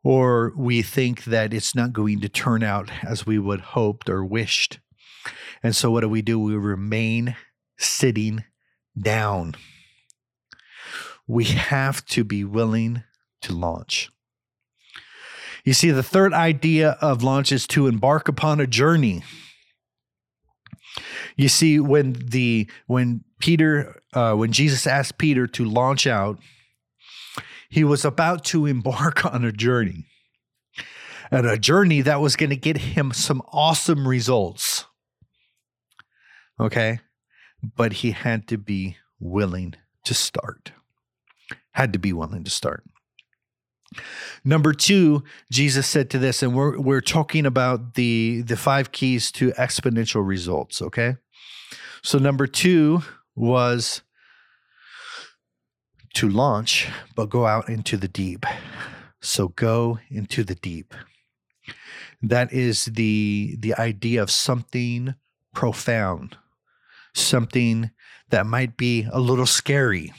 Or 0.03 0.53
we 0.57 0.83
think 0.83 1.25
that 1.25 1.55
it's 1.55 1.75
not 1.75 1.93
going 1.93 2.21
to 2.21 2.29
turn 2.29 2.63
out 2.63 2.91
as 3.03 3.25
we 3.25 3.39
would 3.39 3.61
hoped 3.61 4.11
or 4.11 4.25
wished. 4.25 4.79
And 5.63 5.75
so 5.75 5.91
what 5.91 6.03
do 6.03 6.09
we 6.09 6.21
do? 6.21 6.39
We 6.39 6.57
remain 6.57 7.37
sitting 7.79 8.45
down. 9.01 9.55
We 11.27 11.45
have 11.45 12.05
to 12.07 12.23
be 12.23 12.45
willing 12.45 13.03
to 13.43 13.55
launch. 13.55 14.11
You 15.65 15.73
see, 15.73 15.91
the 15.91 16.03
third 16.03 16.35
idea 16.35 16.99
of 17.01 17.23
launch 17.23 17.51
is 17.51 17.67
to 17.69 17.87
embark 17.87 18.29
upon 18.29 18.61
a 18.61 18.67
journey. 18.67 19.25
You 21.37 21.49
see, 21.49 21.81
when 21.81 22.13
the 22.13 22.71
when 22.87 23.25
Peter, 23.41 23.97
uh, 24.15 24.35
when 24.35 24.53
Jesus 24.53 24.87
asked 24.87 25.19
Peter 25.19 25.47
to 25.49 25.65
launch 25.65 26.07
out, 26.07 26.39
he 27.69 27.85
was 27.85 28.05
about 28.05 28.45
to 28.47 28.67
embark 28.67 29.25
on 29.35 29.45
a 29.45 29.53
journey, 29.53 30.07
and 31.31 31.47
a 31.47 31.59
journey 31.59 32.01
that 32.03 32.21
was 32.21 32.37
going 32.37 32.51
to 32.51 32.57
get 32.57 32.79
him 32.79 33.13
some 33.13 33.43
awesome 33.53 34.07
results. 34.07 34.87
Okay, 36.61 37.01
but 37.77 37.95
he 37.95 38.13
had 38.13 38.47
to 38.49 38.59
be 38.59 38.97
willing 39.19 39.75
to 40.05 40.15
start. 40.15 40.73
Had 41.73 41.93
to 41.93 41.99
be 41.99 42.13
willing 42.13 42.45
to 42.45 42.51
start. 42.51 42.85
Number 44.45 44.73
two, 44.73 45.25
Jesus 45.51 45.87
said 45.87 46.11
to 46.11 46.19
this, 46.19 46.43
and 46.43 46.55
we're 46.55 46.79
we're 46.79 47.01
talking 47.01 47.47
about 47.47 47.95
the 47.95 48.43
the 48.43 48.57
five 48.57 48.93
keys 48.93 49.33
to 49.33 49.51
exponential 49.53 50.27
results. 50.27 50.81
Okay, 50.81 51.17
so 52.03 52.19
number 52.19 52.47
two 52.47 53.03
was 53.35 54.03
to 56.15 56.29
launch, 56.29 56.89
but 57.17 57.31
go 57.31 57.47
out 57.47 57.69
into 57.69 57.97
the 57.97 58.09
deep. 58.09 58.47
So 59.21 59.49
go 59.49 59.99
into 60.11 60.45
the 60.45 60.55
deep. 60.55 60.95
That 62.23 62.53
is 62.53 62.87
the 62.87 63.57
the 63.59 63.75
idea 63.75 64.23
of 64.23 64.31
something 64.31 65.15
profound, 65.53 66.37
something 67.15 67.91
that 68.31 68.47
might 68.47 68.77
be 68.77 69.07
a 69.13 69.21
little 69.21 69.47
scary 69.47 70.13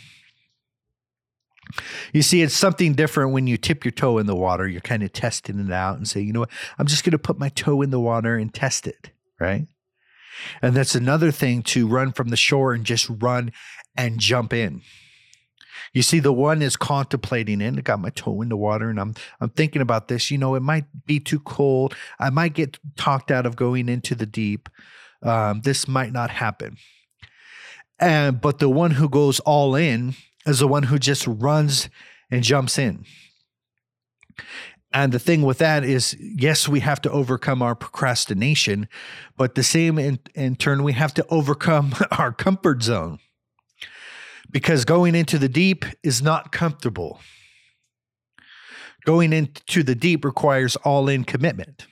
you 2.13 2.21
see, 2.21 2.41
it's 2.41 2.55
something 2.55 2.93
different 2.93 3.31
when 3.31 3.47
you 3.47 3.57
tip 3.57 3.83
your 3.83 3.91
toe 3.91 4.17
in 4.17 4.25
the 4.25 4.35
water. 4.35 4.67
You're 4.67 4.81
kind 4.81 5.03
of 5.03 5.13
testing 5.13 5.59
it 5.59 5.71
out 5.71 5.97
and 5.97 6.07
say, 6.07 6.21
you 6.21 6.33
know 6.33 6.41
what, 6.41 6.51
I'm 6.77 6.87
just 6.87 7.03
going 7.03 7.11
to 7.11 7.19
put 7.19 7.39
my 7.39 7.49
toe 7.49 7.81
in 7.81 7.89
the 7.89 7.99
water 7.99 8.37
and 8.37 8.53
test 8.53 8.87
it, 8.87 9.11
right? 9.39 9.67
And 10.61 10.75
that's 10.75 10.95
another 10.95 11.31
thing 11.31 11.63
to 11.63 11.87
run 11.87 12.11
from 12.11 12.29
the 12.29 12.37
shore 12.37 12.73
and 12.73 12.85
just 12.85 13.09
run 13.09 13.51
and 13.95 14.19
jump 14.19 14.53
in. 14.53 14.81
You 15.93 16.01
see, 16.01 16.19
the 16.19 16.33
one 16.33 16.61
is 16.61 16.75
contemplating 16.75 17.61
it. 17.61 17.77
I 17.77 17.81
got 17.81 18.01
my 18.01 18.09
toe 18.09 18.41
in 18.41 18.49
the 18.49 18.57
water 18.57 18.89
and 18.89 18.99
I'm 18.99 19.15
I'm 19.39 19.49
thinking 19.49 19.81
about 19.81 20.09
this. 20.09 20.29
You 20.29 20.37
know, 20.37 20.55
it 20.55 20.61
might 20.61 20.85
be 21.05 21.21
too 21.21 21.39
cold. 21.39 21.95
I 22.19 22.29
might 22.29 22.53
get 22.53 22.77
talked 22.97 23.31
out 23.31 23.45
of 23.45 23.55
going 23.55 23.87
into 23.87 24.13
the 24.13 24.25
deep. 24.25 24.67
Um, 25.23 25.61
this 25.61 25.87
might 25.87 26.11
not 26.11 26.31
happen. 26.31 26.77
And 27.97 28.41
but 28.41 28.59
the 28.59 28.69
one 28.69 28.91
who 28.91 29.07
goes 29.07 29.39
all 29.41 29.73
in 29.73 30.15
is 30.45 30.59
the 30.59 30.67
one 30.67 30.83
who 30.83 30.99
just 30.99 31.25
runs 31.27 31.89
and 32.29 32.43
jumps 32.43 32.77
in. 32.77 33.05
And 34.93 35.11
the 35.11 35.19
thing 35.19 35.41
with 35.41 35.57
that 35.57 35.83
is, 35.83 36.15
yes, 36.19 36.69
we 36.69 36.79
have 36.79 37.01
to 37.01 37.11
overcome 37.11 37.61
our 37.61 37.75
procrastination, 37.75 38.87
but 39.35 39.55
the 39.55 39.63
same 39.63 39.99
in, 39.99 40.19
in 40.35 40.55
turn, 40.55 40.83
we 40.83 40.93
have 40.93 41.13
to 41.15 41.25
overcome 41.29 41.93
our 42.17 42.31
comfort 42.31 42.81
zone 42.81 43.19
because 44.51 44.85
going 44.85 45.15
into 45.15 45.37
the 45.37 45.49
deep 45.49 45.83
is 46.01 46.21
not 46.21 46.51
comfortable. 46.51 47.19
Going 49.05 49.33
into 49.33 49.83
the 49.83 49.95
deep 49.95 50.23
requires 50.23 50.75
all 50.77 51.09
in 51.09 51.25
commitment. 51.25 51.87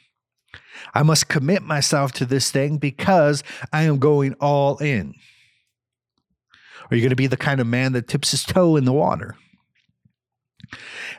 I 0.93 1.03
must 1.03 1.27
commit 1.27 1.61
myself 1.61 2.11
to 2.13 2.25
this 2.25 2.51
thing 2.51 2.77
because 2.77 3.43
I 3.71 3.83
am 3.83 3.99
going 3.99 4.33
all 4.39 4.77
in. 4.77 5.13
Are 6.89 6.95
you 6.95 7.01
going 7.01 7.09
to 7.09 7.15
be 7.15 7.27
the 7.27 7.37
kind 7.37 7.59
of 7.59 7.67
man 7.67 7.93
that 7.93 8.07
tips 8.07 8.31
his 8.31 8.43
toe 8.43 8.75
in 8.75 8.85
the 8.85 8.93
water? 8.93 9.35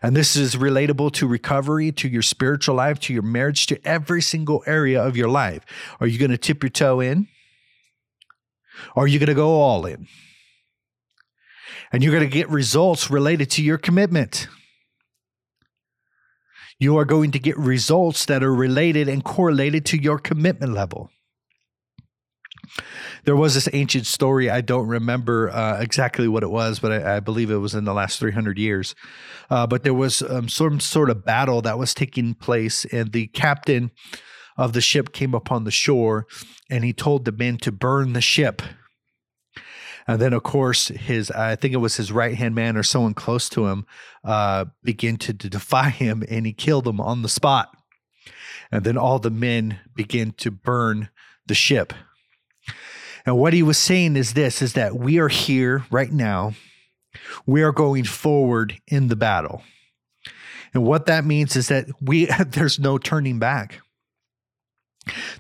And 0.03 0.17
this 0.17 0.37
is 0.37 0.57
relatable 0.57 1.13
to 1.13 1.27
recovery, 1.27 1.93
to 1.93 2.09
your 2.09 2.23
spiritual 2.23 2.77
life, 2.77 2.99
to 3.01 3.13
your 3.13 3.23
marriage, 3.23 3.67
to 3.67 3.87
every 3.87 4.23
single 4.23 4.63
area 4.67 5.03
of 5.03 5.17
your 5.17 5.29
life. 5.29 5.65
Are 6.01 6.07
you 6.07 6.19
going 6.19 6.31
to 6.31 6.39
tip 6.39 6.63
your 6.63 6.71
toe 6.71 7.01
in? 7.01 7.29
Or 8.97 9.05
are 9.05 9.07
you 9.07 9.19
going 9.19 9.29
to 9.29 9.35
go 9.35 9.61
all 9.61 9.87
in? 9.87 10.07
And 11.93 12.03
you're 12.03 12.13
going 12.13 12.29
to 12.29 12.35
get 12.35 12.49
results 12.49 13.11
related 13.11 13.51
to 13.53 13.63
your 13.63 13.79
commitment. 13.79 14.49
You 16.79 16.99
are 16.99 17.05
going 17.05 17.31
to 17.31 17.39
get 17.39 17.57
results 17.57 18.27
that 18.27 18.43
are 18.43 18.55
related 18.55 19.09
and 19.09 19.23
correlated 19.23 19.87
to 19.87 20.03
your 20.03 20.19
commitment 20.19 20.73
level 20.73 21.11
there 23.25 23.37
was 23.37 23.55
this 23.55 23.69
ancient 23.73 24.07
story. 24.07 24.51
I 24.51 24.61
don't 24.61 24.87
remember 24.87 25.51
uh, 25.51 25.81
exactly 25.81 26.29
what 26.29 26.43
it 26.43 26.51
was, 26.51 26.79
but 26.79 26.93
I, 26.93 27.17
I, 27.17 27.21
believe 27.21 27.51
it 27.51 27.57
was 27.57 27.75
in 27.75 27.85
the 27.85 27.95
last 27.95 28.19
300 28.19 28.59
years. 28.59 28.95
Uh, 29.51 29.67
but 29.67 29.83
there 29.83 29.95
was 29.95 30.23
um, 30.23 30.49
some 30.49 30.81
sort 30.81 31.11
of 31.11 31.25
battle 31.25 31.63
that 31.63 31.79
was 31.79 31.95
taking 31.95 32.35
place, 32.35 32.85
and 32.87 33.13
the 33.13 33.29
captain 33.29 33.91
of 34.57 34.73
the 34.73 34.81
ship 34.81 35.13
came 35.13 35.35
upon 35.35 35.65
the 35.65 35.71
shore 35.71 36.27
and 36.71 36.85
he 36.85 36.93
told 36.93 37.25
the 37.25 37.33
men 37.33 37.57
to 37.59 37.73
burn 37.73 38.13
the 38.13 38.21
ship. 38.21 38.63
And 40.07 40.21
then, 40.21 40.33
of 40.33 40.43
course, 40.43 40.89
his 40.89 41.31
I 41.31 41.57
think 41.57 41.73
it 41.73 41.79
was 41.79 41.97
his 41.97 42.13
right 42.13 42.35
hand 42.35 42.55
man 42.55 42.77
or 42.77 42.83
someone 42.83 43.15
close 43.15 43.49
to 43.51 43.67
him 43.67 43.87
uh, 44.23 44.67
began 44.83 45.17
to, 45.19 45.33
to 45.33 45.49
defy 45.49 45.89
him, 45.89 46.23
and 46.29 46.45
he 46.45 46.53
killed 46.53 46.87
him 46.87 47.01
on 47.01 47.23
the 47.23 47.29
spot. 47.29 47.75
And 48.71 48.85
then 48.85 48.99
all 48.99 49.19
the 49.19 49.31
men 49.31 49.81
began 49.95 50.33
to 50.33 50.51
burn 50.51 51.09
the 51.47 51.55
ship. 51.55 51.95
And 53.27 53.39
what 53.39 53.53
he 53.53 53.63
was 53.63 53.79
saying 53.79 54.17
is 54.17 54.35
this 54.35 54.61
is 54.61 54.75
that 54.75 54.97
we 54.97 55.19
are 55.19 55.29
here 55.29 55.85
right 55.91 56.13
now. 56.13 56.53
We 57.47 57.63
are 57.63 57.73
going 57.73 58.05
forward 58.05 58.81
in 58.87 59.09
the 59.09 59.17
battle. 59.17 59.63
And 60.75 60.85
what 60.85 61.07
that 61.07 61.25
means 61.25 61.57
is 61.57 61.69
that 61.69 61.87
we 62.01 62.27
there's 62.47 62.79
no 62.79 62.99
turning 62.99 63.39
back. 63.39 63.81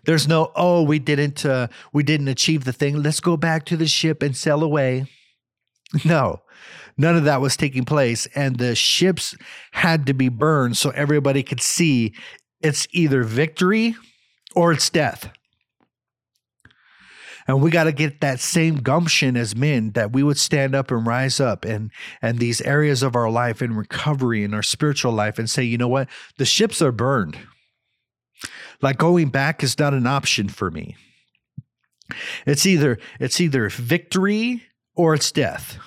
There's 0.05 0.29
no 0.29 0.53
oh 0.55 0.83
we 0.83 0.99
didn't 0.99 1.45
uh, 1.45 1.69
we 1.93 2.03
didn't 2.03 2.29
achieve 2.29 2.65
the 2.65 2.73
thing. 2.73 3.03
Let's 3.03 3.21
go 3.21 3.37
back 3.37 3.65
to 3.67 3.77
the 3.77 3.87
ship 3.87 4.23
and 4.23 4.37
sail 4.37 4.63
away. 4.63 5.07
No. 6.05 6.41
None 6.97 7.17
of 7.17 7.25
that 7.25 7.41
was 7.41 7.57
taking 7.57 7.85
place 7.85 8.27
and 8.35 8.57
the 8.57 8.75
ships 8.75 9.37
had 9.73 10.07
to 10.07 10.15
be 10.15 10.29
burned 10.29 10.77
so 10.77 10.91
everybody 10.91 11.43
could 11.43 11.61
see 11.61 12.15
it's 12.61 12.89
either 12.93 13.23
victory 13.23 13.95
or 14.57 14.73
it's 14.73 14.91
death. 14.91 15.31
And 17.47 17.61
we 17.61 17.71
got 17.71 17.85
to 17.85 17.93
get 17.93 18.21
that 18.21 18.41
same 18.41 18.77
gumption 18.77 19.37
as 19.37 19.55
men 19.55 19.91
that 19.93 20.13
we 20.13 20.23
would 20.23 20.39
stand 20.39 20.75
up 20.75 20.91
and 20.91 21.07
rise 21.07 21.41
up 21.41 21.65
and 21.65 21.91
and 22.23 22.39
these 22.39 22.61
areas 22.63 23.03
of 23.03 23.15
our 23.15 23.31
life 23.31 23.61
in 23.61 23.77
recovery 23.77 24.45
in 24.45 24.55
our 24.55 24.63
spiritual 24.63 25.13
life 25.13 25.39
and 25.39 25.49
say, 25.49 25.63
you 25.63 25.79
know 25.79 25.89
what? 25.89 26.09
The 26.39 26.47
ships 26.47 26.81
are 26.81 26.93
burned. 26.93 27.39
Like 28.81 28.99
going 28.99 29.29
back 29.29 29.63
is 29.63 29.79
not 29.79 29.95
an 29.95 30.07
option 30.07 30.49
for 30.49 30.71
me. 30.71 30.97
It's 32.47 32.67
either 32.67 32.99
it's 33.21 33.41
either 33.41 33.69
victory 33.69 34.63
or 34.95 35.15
it's 35.15 35.33
death 35.33 35.79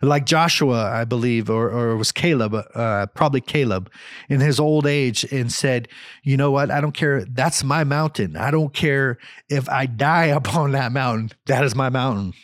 like 0.00 0.26
Joshua, 0.26 0.90
I 0.92 1.04
believe, 1.04 1.50
or, 1.50 1.70
or 1.70 1.90
it 1.90 1.96
was 1.96 2.12
Caleb, 2.12 2.54
uh, 2.54 3.06
probably 3.14 3.40
Caleb, 3.40 3.90
in 4.28 4.40
his 4.40 4.60
old 4.60 4.86
age, 4.86 5.24
and 5.32 5.52
said, 5.52 5.88
You 6.22 6.36
know 6.36 6.50
what? 6.50 6.70
I 6.70 6.80
don't 6.80 6.92
care. 6.92 7.24
That's 7.24 7.64
my 7.64 7.84
mountain. 7.84 8.36
I 8.36 8.50
don't 8.50 8.72
care 8.72 9.18
if 9.48 9.68
I 9.68 9.86
die 9.86 10.26
upon 10.40 10.72
that 10.72 10.92
mountain. 10.92 11.32
That 11.46 11.64
is 11.64 11.74
my 11.74 11.88
mountain. 11.88 12.34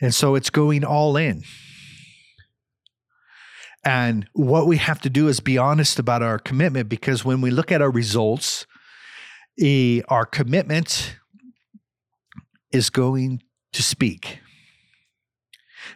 And 0.00 0.14
so 0.14 0.34
it's 0.34 0.50
going 0.50 0.84
all 0.84 1.16
in. 1.16 1.42
And 3.84 4.26
what 4.32 4.66
we 4.66 4.78
have 4.78 5.00
to 5.02 5.10
do 5.10 5.28
is 5.28 5.40
be 5.40 5.58
honest 5.58 5.98
about 5.98 6.22
our 6.22 6.38
commitment 6.38 6.88
because 6.88 7.24
when 7.24 7.40
we 7.40 7.50
look 7.50 7.70
at 7.70 7.82
our 7.82 7.90
results, 7.90 8.66
eh, 9.60 10.00
our 10.08 10.24
commitment 10.24 11.16
is 12.72 12.88
going 12.88 13.42
to 13.72 13.82
speak. 13.82 14.40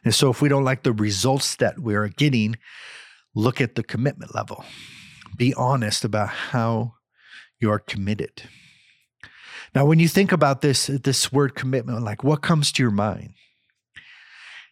And 0.04 0.14
so 0.14 0.30
if 0.30 0.40
we 0.40 0.48
don't 0.48 0.64
like 0.64 0.82
the 0.82 0.92
results 0.92 1.56
that 1.56 1.78
we're 1.78 2.08
getting, 2.08 2.56
look 3.34 3.60
at 3.60 3.74
the 3.74 3.82
commitment 3.82 4.34
level. 4.34 4.64
Be 5.36 5.54
honest 5.54 6.04
about 6.04 6.28
how 6.28 6.94
you 7.60 7.70
are 7.70 7.78
committed. 7.78 8.42
Now, 9.74 9.84
when 9.84 9.98
you 9.98 10.08
think 10.08 10.32
about 10.32 10.62
this, 10.62 10.86
this 10.86 11.32
word 11.32 11.54
commitment, 11.54 12.02
like 12.02 12.24
what 12.24 12.42
comes 12.42 12.72
to 12.72 12.82
your 12.82 12.90
mind? 12.90 13.34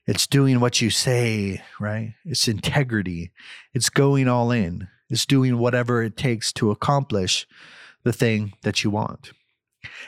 It's 0.06 0.26
doing 0.26 0.60
what 0.60 0.80
you 0.80 0.88
say, 0.88 1.62
right? 1.80 2.14
It's 2.24 2.46
integrity. 2.46 3.32
It's 3.74 3.90
going 3.90 4.28
all 4.28 4.52
in. 4.52 4.88
It's 5.10 5.26
doing 5.26 5.58
whatever 5.58 6.02
it 6.02 6.16
takes 6.16 6.52
to 6.54 6.70
accomplish 6.70 7.46
the 8.04 8.12
thing 8.12 8.52
that 8.62 8.84
you 8.84 8.90
want. 8.90 9.32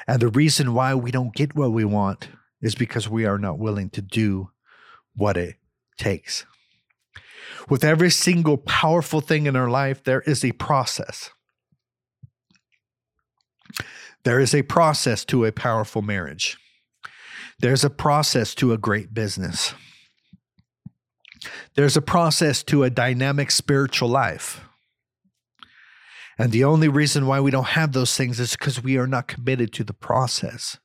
And 0.07 0.21
the 0.21 0.29
reason 0.29 0.75
why 0.75 0.95
we 0.95 1.11
don't 1.11 1.35
get 1.35 1.57
what 1.57 1.73
we 1.73 1.85
want 1.85 2.29
is 2.63 2.75
because 2.75 3.09
we 3.09 3.25
are 3.27 3.39
not 3.39 3.59
willing 3.59 3.91
to 3.91 4.03
do 4.03 4.51
what 5.19 5.37
it 5.37 5.57
takes. 5.99 6.47
With 7.69 7.85
every 7.85 8.11
single 8.11 8.57
powerful 8.57 9.21
thing 9.21 9.47
in 9.47 9.57
our 9.57 9.69
life, 9.69 10.03
there 10.03 10.23
is 10.23 10.45
a 10.45 10.53
process. 10.53 11.31
There 14.25 14.41
is 14.41 14.55
a 14.55 14.63
process 14.63 15.25
to 15.27 15.45
a 15.45 15.53
powerful 15.53 16.03
marriage. 16.03 16.57
There's 17.59 17.85
a 17.85 17.91
process 17.91 18.55
to 18.57 18.73
a 18.73 18.79
great 18.79 19.13
business. 19.13 19.75
There's 21.75 21.97
a 21.97 22.03
process 22.03 22.63
to 22.65 22.85
a 22.85 22.91
dynamic 22.91 23.51
spiritual 23.51 24.09
life. 24.09 24.61
And 26.39 26.53
the 26.53 26.65
only 26.65 26.89
reason 26.89 27.27
why 27.27 27.41
we 27.41 27.51
don't 27.51 27.69
have 27.69 27.93
those 27.93 28.17
things 28.17 28.39
is 28.39 28.53
because 28.53 28.83
we 28.83 28.97
are 28.97 29.09
not 29.09 29.27
committed 29.27 29.73
to 29.75 29.85
the 29.85 29.93
process. 29.93 30.79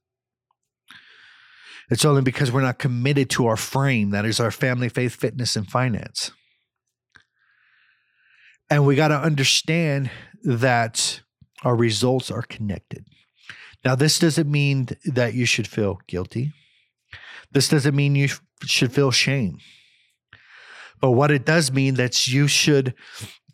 It's 1.90 2.06
only 2.06 2.22
because 2.22 2.52
we're 2.52 2.62
not 2.62 2.80
committed 2.80 3.30
to 3.32 3.48
our 3.48 3.58
frame 3.58 4.12
that 4.12 4.26
is 4.26 4.40
our 4.40 4.52
family, 4.52 4.90
faith, 4.90 5.16
fitness, 5.16 5.56
and 5.56 5.70
finance. 5.70 6.32
And 8.70 8.86
we 8.86 8.96
got 8.96 9.10
to 9.10 9.20
understand 9.20 10.10
that 10.44 11.22
our 11.64 11.76
results 11.76 12.32
are 12.32 12.42
connected. 12.42 13.06
Now, 13.86 13.96
this 13.96 14.18
doesn't 14.18 14.50
mean 14.50 14.88
that 15.06 15.34
you 15.34 15.46
should 15.46 15.68
feel 15.68 16.00
guilty. 16.08 16.54
This 17.52 17.68
doesn't 17.68 17.96
mean 17.96 18.16
you 18.16 18.30
should 18.64 18.94
feel 18.94 19.12
shame. 19.12 19.60
But 21.02 21.12
what 21.12 21.32
it 21.32 21.46
does 21.46 21.72
mean 21.72 21.96
that 21.96 22.28
you 22.28 22.48
should 22.48 22.94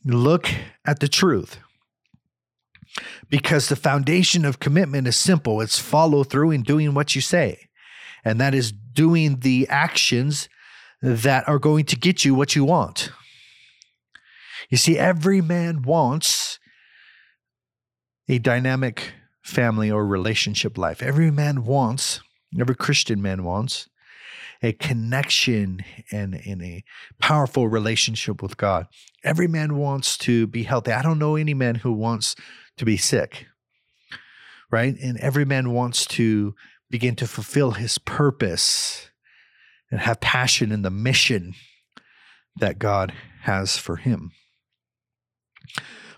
look 0.05 0.48
at 0.86 1.00
the 1.00 1.07
truth. 1.07 1.57
Because 3.29 3.69
the 3.69 3.75
foundation 3.75 4.45
of 4.45 4.59
commitment 4.59 5.07
is 5.07 5.15
simple. 5.15 5.62
It's 5.62 5.79
follow 5.79 6.24
through 6.24 6.51
in 6.51 6.63
doing 6.63 6.93
what 6.93 7.15
you 7.15 7.21
say. 7.21 7.69
And 8.24 8.40
that 8.40 8.54
is 8.54 8.72
doing 8.72 9.40
the 9.40 9.68
actions 9.70 10.50
that 11.02 11.48
are 11.48 11.60
going 11.60 11.86
to 11.86 11.96
get 11.96 12.26
you 12.26 12.36
what 12.36 12.56
you 12.56 12.66
want. 12.66 13.12
You 14.70 14.78
see, 14.78 14.98
every 14.98 15.42
man 15.42 15.82
wants 15.82 16.60
a 18.28 18.38
dynamic 18.38 19.14
family 19.42 19.90
or 19.90 20.06
relationship 20.06 20.78
life. 20.78 21.02
Every 21.02 21.32
man 21.32 21.66
wants, 21.66 22.22
every 22.60 22.76
Christian 22.76 23.22
man 23.22 23.44
wants 23.44 23.88
a 24.62 24.74
connection 24.74 25.84
and 26.12 26.36
in 26.36 26.62
a 26.62 26.84
powerful 27.20 27.68
relationship 27.68 28.42
with 28.42 28.58
God. 28.58 28.88
Every 29.24 29.48
man 29.48 29.78
wants 29.78 30.18
to 30.20 30.48
be 30.48 30.64
healthy. 30.64 30.92
I 30.92 31.02
don't 31.02 31.20
know 31.20 31.36
any 31.36 31.54
man 31.54 31.76
who 31.76 31.94
wants 31.94 32.36
to 32.78 32.86
be 32.86 32.98
sick, 32.98 33.48
right? 34.70 34.96
And 35.02 35.18
every 35.18 35.46
man 35.46 35.72
wants 35.72 36.05
to 36.08 36.55
begin 36.90 37.16
to 37.16 37.28
fulfill 37.28 37.72
his 37.72 37.98
purpose 37.98 39.10
and 39.92 40.00
have 40.00 40.20
passion 40.20 40.72
in 40.72 40.82
the 40.82 40.90
mission 40.90 41.54
that 42.60 42.80
God 42.80 43.14
has 43.44 43.78
for 43.78 43.98
him. 43.98 44.32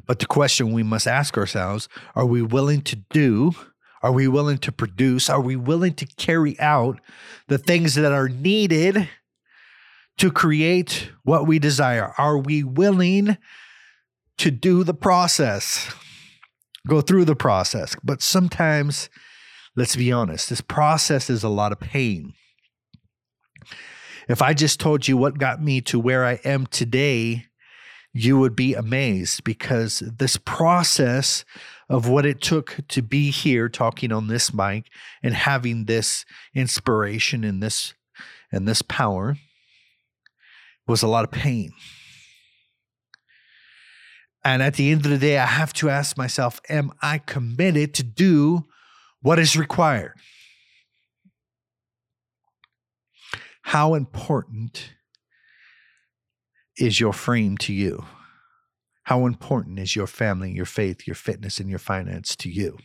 But 0.05 0.19
the 0.19 0.25
question 0.25 0.73
we 0.73 0.83
must 0.83 1.07
ask 1.07 1.37
ourselves 1.37 1.87
are 2.15 2.25
we 2.25 2.41
willing 2.41 2.81
to 2.81 2.95
do 3.11 3.53
are 4.03 4.11
we 4.11 4.27
willing 4.27 4.57
to 4.59 4.71
produce? 4.71 5.29
Are 5.29 5.41
we 5.41 5.55
willing 5.55 5.93
to 5.95 6.05
carry 6.05 6.59
out 6.59 6.99
the 7.47 7.57
things 7.57 7.95
that 7.95 8.11
are 8.11 8.29
needed 8.29 9.07
to 10.17 10.31
create 10.31 11.11
what 11.23 11.45
we 11.45 11.59
desire? 11.59 12.13
Are 12.17 12.37
we 12.37 12.63
willing 12.63 13.37
to 14.37 14.51
do 14.51 14.83
the 14.83 14.93
process, 14.93 15.93
go 16.87 17.01
through 17.01 17.25
the 17.25 17.35
process? 17.35 17.95
But 18.03 18.23
sometimes, 18.23 19.09
let's 19.75 19.95
be 19.95 20.11
honest, 20.11 20.49
this 20.49 20.61
process 20.61 21.29
is 21.29 21.43
a 21.43 21.49
lot 21.49 21.71
of 21.71 21.79
pain. 21.79 22.33
If 24.27 24.41
I 24.41 24.53
just 24.53 24.79
told 24.79 25.07
you 25.07 25.17
what 25.17 25.37
got 25.37 25.61
me 25.61 25.81
to 25.81 25.99
where 25.99 26.25
I 26.25 26.39
am 26.45 26.65
today, 26.67 27.45
you 28.13 28.37
would 28.39 28.55
be 28.55 28.73
amazed 28.73 29.43
because 29.43 29.99
this 29.99 30.37
process 30.37 31.45
of 31.89 32.07
what 32.07 32.25
it 32.25 32.41
took 32.41 32.79
to 32.89 33.01
be 33.01 33.31
here 33.31 33.69
talking 33.69 34.11
on 34.11 34.27
this 34.27 34.53
mic 34.53 34.85
and 35.23 35.33
having 35.33 35.85
this 35.85 36.25
inspiration 36.53 37.43
and 37.43 37.61
this 37.61 37.93
and 38.51 38.67
this 38.67 38.81
power 38.81 39.37
was 40.87 41.01
a 41.01 41.07
lot 41.07 41.23
of 41.23 41.31
pain. 41.31 41.71
And 44.43 44.61
at 44.61 44.73
the 44.73 44.91
end 44.91 45.05
of 45.05 45.11
the 45.11 45.17
day, 45.17 45.37
I 45.37 45.45
have 45.45 45.71
to 45.73 45.89
ask 45.89 46.17
myself, 46.17 46.59
am 46.67 46.91
I 47.01 47.19
committed 47.19 47.93
to 47.95 48.03
do 48.03 48.65
what 49.21 49.39
is 49.39 49.55
required? 49.55 50.13
How 53.63 53.93
important 53.93 54.91
is 56.77 56.99
your 56.99 57.13
frame 57.13 57.57
to 57.59 57.73
you? 57.73 58.05
How 59.03 59.25
important 59.25 59.79
is 59.79 59.95
your 59.95 60.07
family, 60.07 60.51
your 60.51 60.65
faith, 60.65 61.05
your 61.05 61.15
fitness, 61.15 61.59
and 61.59 61.69
your 61.69 61.79
finance 61.79 62.35
to 62.37 62.49
you? 62.49 62.77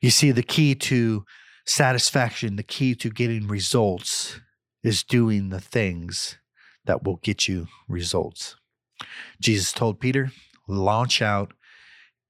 You 0.00 0.10
see, 0.10 0.30
the 0.30 0.42
key 0.42 0.74
to 0.74 1.24
satisfaction, 1.66 2.56
the 2.56 2.62
key 2.62 2.94
to 2.96 3.10
getting 3.10 3.46
results 3.46 4.40
is 4.82 5.04
doing 5.04 5.48
the 5.48 5.60
things 5.60 6.38
that 6.84 7.04
will 7.04 7.16
get 7.16 7.46
you 7.46 7.68
results. 7.88 8.56
Jesus 9.40 9.72
told 9.72 10.00
Peter, 10.00 10.32
launch 10.68 11.22
out 11.22 11.52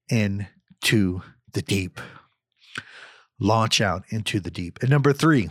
into 0.09 1.21
the 1.53 1.61
deep. 1.61 1.99
Launch 3.39 3.81
out 3.81 4.03
into 4.09 4.39
the 4.39 4.51
deep. 4.51 4.79
And 4.81 4.89
number 4.89 5.13
three, 5.13 5.49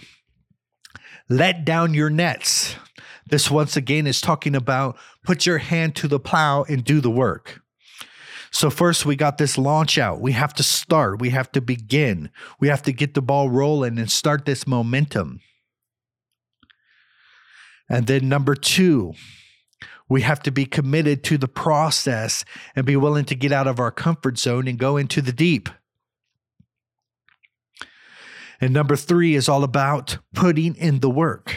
let 1.29 1.65
down 1.65 1.95
your 1.95 2.11
nets. 2.11 2.77
This 3.27 3.51
once 3.51 3.77
again 3.77 4.07
is 4.07 4.21
talking 4.21 4.55
about 4.55 4.97
put 5.25 5.47
your 5.47 5.59
hand 5.59 5.97
to 5.97 6.09
the 6.09 6.21
plow 6.21 6.65
and 6.65 6.85
do 6.85 7.01
the 7.01 7.11
work. 7.11 7.63
So, 8.51 8.69
first, 8.69 9.07
we 9.07 9.17
got 9.17 9.39
this 9.39 9.57
launch 9.57 9.97
out. 9.97 10.21
We 10.21 10.33
have 10.33 10.53
to 10.55 10.63
start, 10.63 11.21
we 11.21 11.31
have 11.31 11.51
to 11.53 11.63
begin, 11.63 12.31
we 12.61 12.69
have 12.69 12.83
to 12.83 12.93
get 12.93 13.15
the 13.15 13.23
ball 13.23 13.49
rolling 13.49 13.99
and 13.99 14.11
start 14.11 14.45
this 14.45 14.67
momentum. 14.67 15.41
And 17.89 18.07
then, 18.07 18.29
number 18.29 18.55
two, 18.55 19.15
we 20.09 20.21
have 20.21 20.43
to 20.43 20.51
be 20.51 20.67
committed 20.67 21.25
to 21.25 21.39
the 21.39 21.49
process 21.49 22.45
and 22.77 22.85
be 22.85 22.97
willing 22.97 23.25
to 23.25 23.35
get 23.35 23.53
out 23.53 23.67
of 23.67 23.81
our 23.81 23.91
comfort 23.91 24.39
zone 24.39 24.69
and 24.69 24.79
go 24.79 24.99
into 24.99 25.23
the 25.23 25.33
deep. 25.33 25.71
And 28.63 28.73
number 28.73 28.95
three 28.95 29.35
is 29.35 29.49
all 29.49 29.65
about 29.65 30.19
putting 30.35 30.77
in 30.77 31.01
the 31.01 31.11
work. 31.11 31.57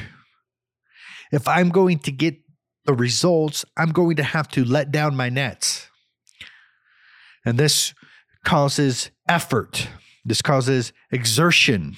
If 1.31 1.47
I'm 1.47 1.69
going 1.69 1.99
to 1.99 2.11
get 2.11 2.39
the 2.85 2.95
results, 2.95 3.63
I'm 3.77 3.91
going 3.91 4.15
to 4.15 4.23
have 4.23 4.47
to 4.49 4.65
let 4.65 4.91
down 4.91 5.15
my 5.15 5.29
nets. 5.29 5.87
And 7.45 7.59
this 7.59 7.93
causes 8.43 9.11
effort, 9.29 9.87
this 10.25 10.41
causes 10.41 10.93
exertion. 11.11 11.95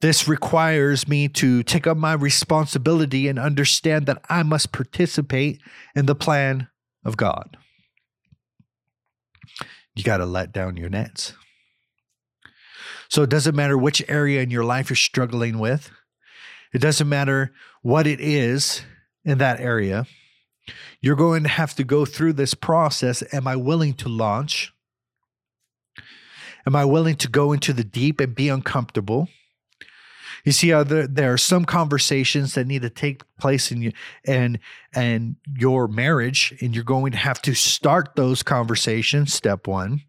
This 0.00 0.26
requires 0.26 1.06
me 1.06 1.28
to 1.28 1.62
take 1.62 1.86
up 1.86 1.96
my 1.96 2.12
responsibility 2.12 3.28
and 3.28 3.38
understand 3.38 4.06
that 4.06 4.20
I 4.28 4.42
must 4.42 4.72
participate 4.72 5.60
in 5.94 6.06
the 6.06 6.16
plan 6.16 6.68
of 7.04 7.16
God. 7.16 7.56
You 9.94 10.02
got 10.02 10.18
to 10.18 10.26
let 10.26 10.52
down 10.52 10.76
your 10.76 10.90
nets. 10.90 11.34
So 13.08 13.22
it 13.22 13.30
doesn't 13.30 13.56
matter 13.56 13.78
which 13.78 14.02
area 14.08 14.42
in 14.42 14.50
your 14.50 14.64
life 14.64 14.90
you're 14.90 14.96
struggling 14.96 15.58
with. 15.58 15.90
It 16.72 16.80
doesn't 16.80 17.08
matter 17.08 17.52
what 17.82 18.06
it 18.06 18.20
is 18.20 18.82
in 19.24 19.38
that 19.38 19.60
area. 19.60 20.06
You're 21.00 21.16
going 21.16 21.44
to 21.44 21.48
have 21.48 21.74
to 21.76 21.84
go 21.84 22.04
through 22.04 22.34
this 22.34 22.54
process. 22.54 23.22
Am 23.32 23.46
I 23.46 23.56
willing 23.56 23.94
to 23.94 24.08
launch? 24.08 24.72
Am 26.66 26.74
I 26.74 26.84
willing 26.84 27.16
to 27.16 27.28
go 27.28 27.52
into 27.52 27.72
the 27.72 27.84
deep 27.84 28.20
and 28.20 28.34
be 28.34 28.48
uncomfortable? 28.48 29.28
You 30.44 30.52
see 30.52 30.70
there, 30.70 31.06
there 31.06 31.32
are 31.32 31.38
some 31.38 31.64
conversations 31.64 32.54
that 32.54 32.66
need 32.66 32.82
to 32.82 32.90
take 32.90 33.22
place 33.38 33.72
in 33.72 33.82
you 33.82 33.92
and 34.24 34.58
and 34.94 35.36
your 35.56 35.88
marriage, 35.88 36.54
and 36.60 36.74
you're 36.74 36.84
going 36.84 37.12
to 37.12 37.18
have 37.18 37.42
to 37.42 37.54
start 37.54 38.14
those 38.14 38.42
conversations, 38.42 39.34
step 39.34 39.66
one. 39.66 40.02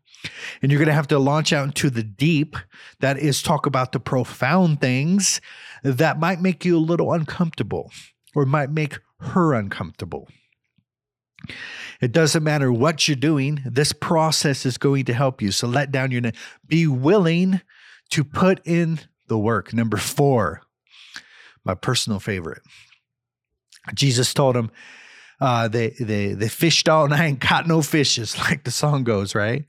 And 0.62 0.72
you're 0.72 0.80
going 0.80 0.88
to 0.88 0.94
have 0.94 1.08
to 1.08 1.20
launch 1.20 1.54
out 1.54 1.66
into 1.66 1.90
the 1.90 2.04
deep, 2.04 2.56
that 3.00 3.18
is, 3.18 3.42
talk 3.42 3.66
about 3.66 3.92
the 3.92 4.00
profound 4.00 4.82
things 4.82 5.40
that 5.84 6.20
might 6.20 6.42
make 6.42 6.66
you 6.66 6.78
a 6.78 6.80
little 6.80 7.14
uncomfortable 7.14 7.92
or 8.36 8.46
might 8.46 8.72
make 8.72 9.00
her 9.20 9.54
uncomfortable. 9.54 10.28
It 12.02 12.12
doesn't 12.12 12.44
matter 12.44 12.72
what 12.72 13.08
you're 13.08 13.16
doing, 13.16 13.62
this 13.66 13.94
process 13.94 14.66
is 14.66 14.78
going 14.78 15.06
to 15.06 15.14
help 15.14 15.42
you. 15.42 15.52
So 15.52 15.68
let 15.68 15.92
down 15.92 16.12
your. 16.12 16.22
Be 16.68 16.88
willing 16.88 17.62
to 18.12 18.24
put 18.24 18.66
in 18.66 19.00
the 19.28 19.38
work. 19.38 19.74
Number 19.74 19.98
four, 19.98 20.62
my 21.64 21.74
personal 21.74 22.20
favorite. 22.20 22.62
Jesus 23.94 24.34
told 24.34 24.56
him, 24.56 24.72
uh, 25.40 25.68
they 25.68 25.90
they 26.00 26.34
they 26.34 26.50
fished 26.50 26.90
all 26.90 27.08
night 27.10 27.42
caught 27.42 27.68
no 27.68 27.82
fishes, 27.82 28.38
like 28.38 28.64
the 28.64 28.72
song 28.72 29.04
goes, 29.04 29.36
right? 29.36 29.66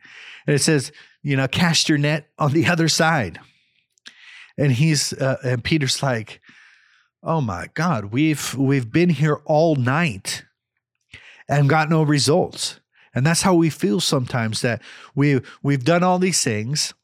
And 0.47 0.55
it 0.55 0.61
says, 0.61 0.93
you 1.23 1.37
know, 1.37 1.49
cast 1.49 1.89
your 1.89 1.99
net 1.99 2.29
on 2.39 2.53
the 2.53 2.67
other 2.67 2.89
side. 2.89 3.39
And 4.57 4.73
he's 4.73 5.13
uh, 5.13 5.37
and 5.45 5.63
Peter's 5.63 6.03
like, 6.03 6.41
oh 7.23 7.41
my 7.41 7.69
God, 7.75 8.07
we've 8.07 8.55
we've 8.55 8.91
been 8.91 9.11
here 9.11 9.41
all 9.45 9.77
night 9.77 10.45
and 11.49 11.69
got 11.69 11.91
no 11.91 12.03
results. 12.03 12.81
And 13.15 13.27
that's 13.27 13.43
how 13.43 13.55
we 13.55 13.71
feel 13.71 14.01
sometimes 14.01 14.61
that 14.63 14.83
we 15.15 15.41
we've 15.63 15.85
done 15.85 16.03
all 16.03 16.19
these 16.19 16.43
things. 16.43 16.95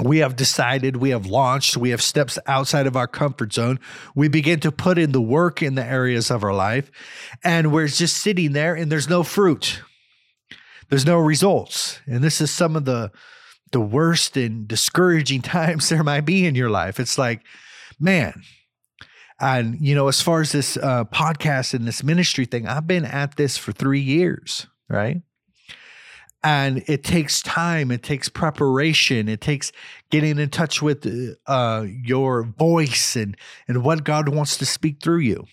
We 0.00 0.18
have 0.18 0.36
decided, 0.36 0.96
we 0.96 1.10
have 1.10 1.26
launched, 1.26 1.76
we 1.76 1.90
have 1.90 2.02
steps 2.02 2.38
outside 2.46 2.86
of 2.86 2.96
our 2.96 3.06
comfort 3.06 3.52
zone. 3.54 3.80
We 4.14 4.28
begin 4.28 4.60
to 4.60 4.70
put 4.70 4.98
in 4.98 5.12
the 5.12 5.22
work 5.22 5.62
in 5.62 5.74
the 5.74 5.84
areas 5.84 6.30
of 6.30 6.44
our 6.44 6.52
life, 6.52 6.90
and 7.42 7.72
we're 7.72 7.88
just 7.88 8.18
sitting 8.18 8.52
there 8.52 8.74
and 8.74 8.92
there's 8.92 9.08
no 9.08 9.22
fruit. 9.22 9.80
There's 10.88 11.06
no 11.06 11.18
results. 11.18 12.00
And 12.06 12.22
this 12.22 12.40
is 12.40 12.50
some 12.50 12.76
of 12.76 12.84
the 12.84 13.10
the 13.72 13.80
worst 13.80 14.36
and 14.36 14.68
discouraging 14.68 15.42
times 15.42 15.88
there 15.88 16.04
might 16.04 16.22
be 16.22 16.46
in 16.46 16.54
your 16.54 16.70
life. 16.70 17.00
It's 17.00 17.18
like, 17.18 17.42
man, 17.98 18.42
and, 19.40 19.78
you 19.80 19.94
know, 19.94 20.08
as 20.08 20.22
far 20.22 20.40
as 20.40 20.52
this 20.52 20.76
uh, 20.76 21.04
podcast 21.04 21.74
and 21.74 21.86
this 21.86 22.02
ministry 22.02 22.46
thing, 22.46 22.66
I've 22.66 22.86
been 22.86 23.04
at 23.04 23.36
this 23.36 23.58
for 23.58 23.72
three 23.72 24.00
years, 24.00 24.66
right? 24.88 25.20
And 26.46 26.84
it 26.86 27.02
takes 27.02 27.42
time, 27.42 27.90
it 27.90 28.04
takes 28.04 28.28
preparation, 28.28 29.28
it 29.28 29.40
takes 29.40 29.72
getting 30.10 30.38
in 30.38 30.48
touch 30.48 30.80
with 30.80 31.04
uh, 31.48 31.86
your 32.04 32.44
voice 32.44 33.16
and, 33.16 33.36
and 33.66 33.82
what 33.82 34.04
God 34.04 34.28
wants 34.28 34.56
to 34.58 34.64
speak 34.64 35.02
through 35.02 35.18
you. 35.18 35.46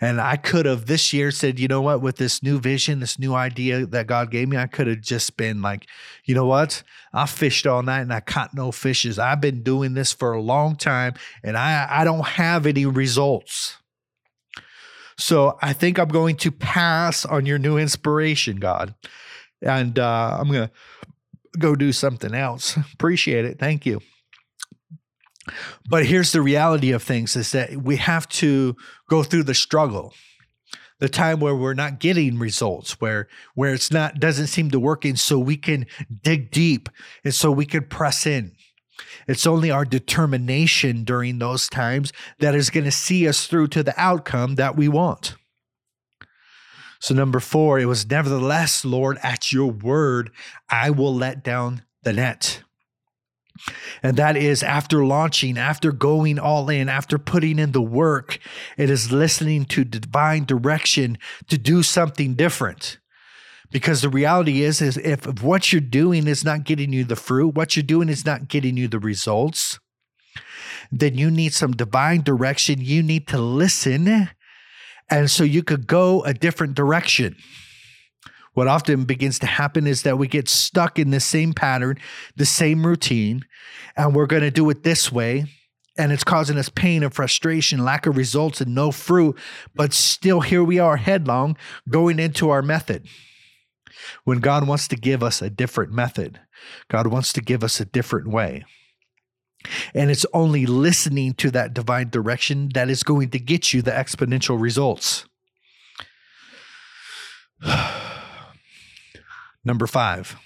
And 0.00 0.20
I 0.20 0.36
could 0.36 0.64
have 0.64 0.86
this 0.86 1.12
year 1.12 1.32
said, 1.32 1.58
you 1.58 1.66
know 1.66 1.82
what, 1.82 2.02
with 2.02 2.18
this 2.18 2.40
new 2.40 2.60
vision, 2.60 3.00
this 3.00 3.18
new 3.18 3.34
idea 3.34 3.84
that 3.84 4.06
God 4.06 4.30
gave 4.30 4.46
me, 4.46 4.56
I 4.56 4.68
could 4.68 4.86
have 4.86 5.00
just 5.00 5.36
been 5.36 5.60
like, 5.60 5.88
you 6.24 6.36
know 6.36 6.46
what, 6.46 6.84
I 7.12 7.26
fished 7.26 7.66
all 7.66 7.82
night 7.82 8.02
and 8.02 8.12
I 8.12 8.20
caught 8.20 8.54
no 8.54 8.70
fishes. 8.70 9.18
I've 9.18 9.40
been 9.40 9.64
doing 9.64 9.94
this 9.94 10.12
for 10.12 10.32
a 10.32 10.40
long 10.40 10.76
time 10.76 11.14
and 11.42 11.56
I, 11.56 11.88
I 11.90 12.04
don't 12.04 12.28
have 12.28 12.64
any 12.64 12.86
results. 12.86 13.78
So 15.18 15.58
I 15.60 15.72
think 15.72 15.98
I'm 15.98 16.06
going 16.06 16.36
to 16.36 16.52
pass 16.52 17.26
on 17.26 17.44
your 17.44 17.58
new 17.58 17.76
inspiration, 17.76 18.58
God. 18.58 18.94
And 19.62 19.98
uh, 19.98 20.38
I'm 20.40 20.50
to 20.50 20.70
go 21.58 21.74
do 21.74 21.92
something 21.92 22.34
else. 22.34 22.76
Appreciate 22.94 23.44
it. 23.44 23.58
Thank 23.58 23.86
you. 23.86 24.00
But 25.88 26.06
here's 26.06 26.32
the 26.32 26.42
reality 26.42 26.92
of 26.92 27.02
things 27.02 27.34
is 27.34 27.52
that 27.52 27.76
we 27.76 27.96
have 27.96 28.28
to 28.28 28.76
go 29.08 29.22
through 29.22 29.44
the 29.44 29.54
struggle. 29.54 30.14
The 31.00 31.08
time 31.08 31.40
where 31.40 31.56
we're 31.56 31.72
not 31.72 31.98
getting 31.98 32.38
results, 32.38 33.00
where 33.00 33.26
where 33.54 33.72
it's 33.72 33.90
not 33.90 34.20
doesn't 34.20 34.48
seem 34.48 34.70
to 34.70 34.78
work 34.78 34.98
working, 34.98 35.16
so 35.16 35.38
we 35.38 35.56
can 35.56 35.86
dig 36.22 36.50
deep 36.50 36.90
and 37.24 37.34
so 37.34 37.50
we 37.50 37.64
can 37.64 37.84
press 37.84 38.26
in. 38.26 38.52
It's 39.26 39.46
only 39.46 39.70
our 39.70 39.86
determination 39.86 41.04
during 41.04 41.38
those 41.38 41.68
times 41.68 42.12
that 42.40 42.54
is 42.54 42.68
going 42.68 42.84
to 42.84 42.90
see 42.90 43.26
us 43.26 43.46
through 43.46 43.68
to 43.68 43.82
the 43.82 43.98
outcome 43.98 44.56
that 44.56 44.76
we 44.76 44.88
want. 44.88 45.36
So, 47.00 47.14
number 47.14 47.40
four, 47.40 47.80
it 47.80 47.86
was 47.86 48.08
nevertheless, 48.08 48.84
Lord, 48.84 49.18
at 49.22 49.52
your 49.52 49.70
word, 49.70 50.30
I 50.68 50.90
will 50.90 51.14
let 51.14 51.42
down 51.42 51.82
the 52.02 52.12
net. 52.12 52.62
And 54.02 54.16
that 54.16 54.36
is 54.36 54.62
after 54.62 55.04
launching, 55.04 55.58
after 55.58 55.92
going 55.92 56.38
all 56.38 56.68
in, 56.68 56.88
after 56.88 57.18
putting 57.18 57.58
in 57.58 57.72
the 57.72 57.82
work, 57.82 58.38
it 58.76 58.90
is 58.90 59.12
listening 59.12 59.64
to 59.66 59.84
divine 59.84 60.44
direction 60.44 61.18
to 61.48 61.58
do 61.58 61.82
something 61.82 62.34
different. 62.34 62.98
Because 63.70 64.02
the 64.02 64.08
reality 64.08 64.62
is, 64.62 64.82
is 64.82 64.96
if 64.98 65.42
what 65.42 65.72
you're 65.72 65.80
doing 65.80 66.26
is 66.26 66.44
not 66.44 66.64
getting 66.64 66.92
you 66.92 67.04
the 67.04 67.16
fruit, 67.16 67.54
what 67.54 67.76
you're 67.76 67.82
doing 67.82 68.08
is 68.08 68.26
not 68.26 68.48
getting 68.48 68.76
you 68.76 68.88
the 68.88 68.98
results, 68.98 69.78
then 70.90 71.16
you 71.16 71.30
need 71.30 71.54
some 71.54 71.72
divine 71.72 72.22
direction. 72.22 72.80
You 72.80 73.02
need 73.02 73.28
to 73.28 73.38
listen. 73.38 74.30
And 75.10 75.30
so 75.30 75.44
you 75.44 75.62
could 75.62 75.86
go 75.86 76.22
a 76.22 76.32
different 76.32 76.74
direction 76.74 77.36
what 78.54 78.68
often 78.68 79.04
begins 79.04 79.38
to 79.40 79.46
happen 79.46 79.86
is 79.86 80.02
that 80.02 80.18
we 80.18 80.26
get 80.26 80.48
stuck 80.48 80.98
in 80.98 81.10
the 81.10 81.20
same 81.20 81.52
pattern, 81.52 81.98
the 82.36 82.46
same 82.46 82.86
routine, 82.86 83.44
and 83.96 84.14
we're 84.14 84.26
going 84.26 84.42
to 84.42 84.50
do 84.50 84.68
it 84.70 84.82
this 84.82 85.12
way. 85.12 85.46
And 85.96 86.12
it's 86.12 86.24
causing 86.24 86.56
us 86.56 86.68
pain 86.68 87.02
and 87.02 87.12
frustration, 87.12 87.84
lack 87.84 88.06
of 88.06 88.16
results, 88.16 88.60
and 88.60 88.74
no 88.74 88.90
fruit. 88.90 89.38
But 89.74 89.92
still, 89.92 90.40
here 90.40 90.64
we 90.64 90.78
are 90.78 90.96
headlong 90.96 91.56
going 91.88 92.18
into 92.18 92.50
our 92.50 92.62
method. 92.62 93.06
When 94.24 94.40
God 94.40 94.66
wants 94.66 94.88
to 94.88 94.96
give 94.96 95.22
us 95.22 95.42
a 95.42 95.50
different 95.50 95.92
method, 95.92 96.40
God 96.88 97.06
wants 97.06 97.32
to 97.34 97.40
give 97.40 97.62
us 97.62 97.80
a 97.80 97.84
different 97.84 98.28
way. 98.28 98.64
And 99.94 100.10
it's 100.10 100.26
only 100.32 100.66
listening 100.66 101.34
to 101.34 101.50
that 101.50 101.74
divine 101.74 102.10
direction 102.10 102.70
that 102.74 102.88
is 102.88 103.02
going 103.02 103.30
to 103.30 103.38
get 103.38 103.72
you 103.72 103.82
the 103.82 103.90
exponential 103.90 104.60
results. 104.60 105.26
Number 109.64 109.86
five 109.86 110.36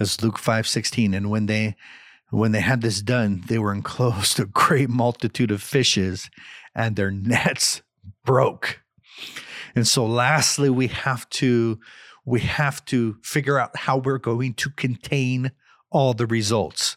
is 0.00 0.22
Luke 0.22 0.38
five 0.38 0.66
sixteen, 0.66 1.12
and 1.12 1.30
when 1.30 1.46
they 1.46 1.76
when 2.30 2.52
they 2.52 2.60
had 2.60 2.80
this 2.82 3.02
done, 3.02 3.42
they 3.46 3.58
were 3.58 3.72
enclosed 3.72 4.40
a 4.40 4.46
great 4.46 4.88
multitude 4.88 5.50
of 5.50 5.62
fishes, 5.62 6.30
and 6.74 6.96
their 6.96 7.10
nets 7.10 7.82
broke. 8.24 8.80
And 9.74 9.86
so, 9.86 10.06
lastly, 10.06 10.70
we 10.70 10.88
have 10.88 11.28
to 11.30 11.78
we 12.24 12.40
have 12.40 12.84
to 12.86 13.16
figure 13.22 13.58
out 13.58 13.76
how 13.76 13.96
we're 13.98 14.18
going 14.18 14.54
to 14.54 14.70
contain 14.70 15.52
all 15.90 16.14
the 16.14 16.26
results. 16.26 16.96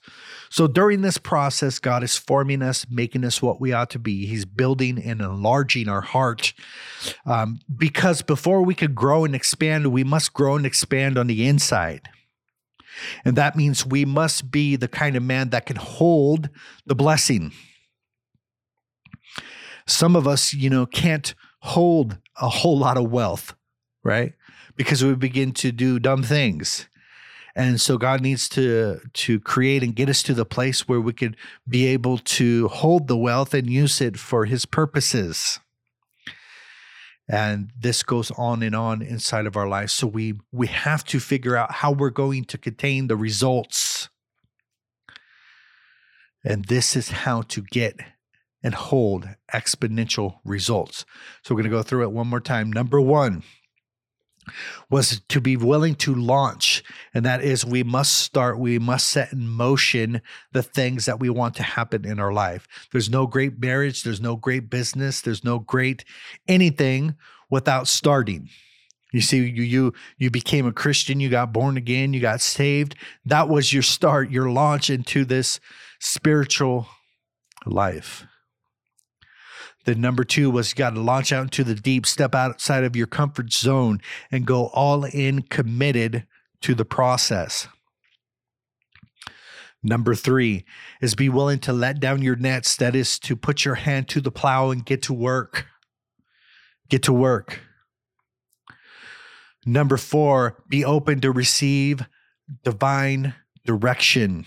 So 0.49 0.67
during 0.67 1.01
this 1.01 1.17
process, 1.17 1.79
God 1.79 2.03
is 2.03 2.17
forming 2.17 2.61
us, 2.61 2.85
making 2.89 3.23
us 3.23 3.41
what 3.41 3.61
we 3.61 3.71
ought 3.71 3.89
to 3.91 3.99
be. 3.99 4.25
He's 4.25 4.43
building 4.43 5.01
and 5.01 5.21
enlarging 5.21 5.87
our 5.87 6.01
heart. 6.01 6.53
Um, 7.25 7.59
because 7.73 8.21
before 8.21 8.61
we 8.61 8.75
could 8.75 8.93
grow 8.93 9.23
and 9.23 9.33
expand, 9.33 9.87
we 9.87 10.03
must 10.03 10.33
grow 10.33 10.55
and 10.55 10.65
expand 10.65 11.17
on 11.17 11.27
the 11.27 11.47
inside. 11.47 12.09
And 13.23 13.37
that 13.37 13.55
means 13.55 13.85
we 13.85 14.03
must 14.03 14.51
be 14.51 14.75
the 14.75 14.89
kind 14.89 15.15
of 15.15 15.23
man 15.23 15.51
that 15.51 15.65
can 15.65 15.77
hold 15.77 16.49
the 16.85 16.95
blessing. 16.95 17.53
Some 19.87 20.17
of 20.17 20.27
us, 20.27 20.53
you 20.53 20.69
know, 20.69 20.85
can't 20.85 21.33
hold 21.59 22.17
a 22.41 22.49
whole 22.49 22.77
lot 22.77 22.97
of 22.97 23.09
wealth, 23.09 23.55
right? 24.03 24.33
Because 24.75 25.03
we 25.03 25.15
begin 25.15 25.53
to 25.53 25.71
do 25.71 25.99
dumb 25.99 26.23
things 26.23 26.87
and 27.55 27.79
so 27.79 27.97
god 27.97 28.21
needs 28.21 28.47
to 28.49 28.99
to 29.13 29.39
create 29.39 29.83
and 29.83 29.95
get 29.95 30.09
us 30.09 30.23
to 30.23 30.33
the 30.33 30.45
place 30.45 30.87
where 30.87 31.01
we 31.01 31.13
could 31.13 31.35
be 31.67 31.85
able 31.87 32.17
to 32.17 32.67
hold 32.69 33.07
the 33.07 33.17
wealth 33.17 33.53
and 33.53 33.69
use 33.69 34.01
it 34.01 34.17
for 34.17 34.45
his 34.45 34.65
purposes. 34.65 35.59
And 37.29 37.71
this 37.79 38.03
goes 38.03 38.31
on 38.31 38.61
and 38.61 38.75
on 38.75 39.01
inside 39.01 39.45
of 39.45 39.55
our 39.55 39.67
lives. 39.67 39.93
So 39.93 40.07
we 40.07 40.33
we 40.51 40.67
have 40.67 41.05
to 41.05 41.19
figure 41.19 41.55
out 41.55 41.71
how 41.71 41.91
we're 41.91 42.09
going 42.09 42.45
to 42.45 42.57
contain 42.57 43.07
the 43.07 43.15
results. 43.15 44.09
And 46.43 46.65
this 46.65 46.95
is 46.95 47.09
how 47.09 47.43
to 47.43 47.61
get 47.61 47.99
and 48.63 48.73
hold 48.73 49.29
exponential 49.53 50.39
results. 50.43 51.05
So 51.43 51.53
we're 51.53 51.61
going 51.61 51.71
to 51.71 51.77
go 51.77 51.83
through 51.83 52.03
it 52.03 52.11
one 52.11 52.27
more 52.27 52.39
time. 52.39 52.71
Number 52.71 52.99
1 52.99 53.43
was 54.89 55.21
to 55.29 55.41
be 55.41 55.57
willing 55.57 55.95
to 55.95 56.13
launch. 56.13 56.83
And 57.13 57.25
that 57.25 57.43
is, 57.43 57.65
we 57.65 57.83
must 57.83 58.13
start, 58.13 58.59
we 58.59 58.79
must 58.79 59.07
set 59.07 59.33
in 59.33 59.47
motion 59.47 60.21
the 60.51 60.63
things 60.63 61.05
that 61.05 61.19
we 61.19 61.29
want 61.29 61.55
to 61.55 61.63
happen 61.63 62.05
in 62.05 62.19
our 62.19 62.33
life. 62.33 62.67
There's 62.91 63.09
no 63.09 63.27
great 63.27 63.59
marriage, 63.59 64.03
there's 64.03 64.21
no 64.21 64.35
great 64.35 64.69
business, 64.69 65.21
there's 65.21 65.43
no 65.43 65.59
great 65.59 66.05
anything 66.47 67.15
without 67.49 67.87
starting. 67.87 68.49
You 69.11 69.21
see, 69.21 69.37
you 69.39 69.63
you 69.63 69.93
you 70.17 70.31
became 70.31 70.65
a 70.65 70.71
Christian, 70.71 71.19
you 71.19 71.29
got 71.29 71.51
born 71.51 71.75
again, 71.75 72.13
you 72.13 72.21
got 72.21 72.39
saved. 72.39 72.95
That 73.25 73.49
was 73.49 73.73
your 73.73 73.83
start, 73.83 74.31
your 74.31 74.49
launch 74.49 74.89
into 74.89 75.25
this 75.25 75.59
spiritual 75.99 76.87
life. 77.65 78.25
Then 79.85 80.01
number 80.01 80.23
two 80.23 80.51
was 80.51 80.71
you 80.71 80.75
got 80.75 80.91
to 80.91 81.01
launch 81.01 81.31
out 81.31 81.43
into 81.43 81.63
the 81.63 81.75
deep, 81.75 82.05
step 82.05 82.35
outside 82.35 82.83
of 82.83 82.95
your 82.95 83.07
comfort 83.07 83.51
zone, 83.51 83.99
and 84.31 84.45
go 84.45 84.67
all 84.67 85.05
in 85.05 85.41
committed 85.43 86.27
to 86.61 86.75
the 86.75 86.85
process. 86.85 87.67
Number 89.83 90.13
three 90.13 90.63
is 91.01 91.15
be 91.15 91.29
willing 91.29 91.59
to 91.59 91.73
let 91.73 91.99
down 91.99 92.21
your 92.21 92.35
nets. 92.35 92.75
That 92.75 92.95
is 92.95 93.17
to 93.19 93.35
put 93.35 93.65
your 93.65 93.75
hand 93.75 94.07
to 94.09 94.21
the 94.21 94.31
plow 94.31 94.69
and 94.69 94.85
get 94.85 95.01
to 95.03 95.13
work. 95.13 95.65
Get 96.89 97.03
to 97.03 97.13
work. 97.13 97.61
Number 99.65 99.97
four, 99.97 100.63
be 100.69 100.85
open 100.85 101.21
to 101.21 101.31
receive 101.31 102.05
divine 102.63 103.33
direction. 103.65 104.45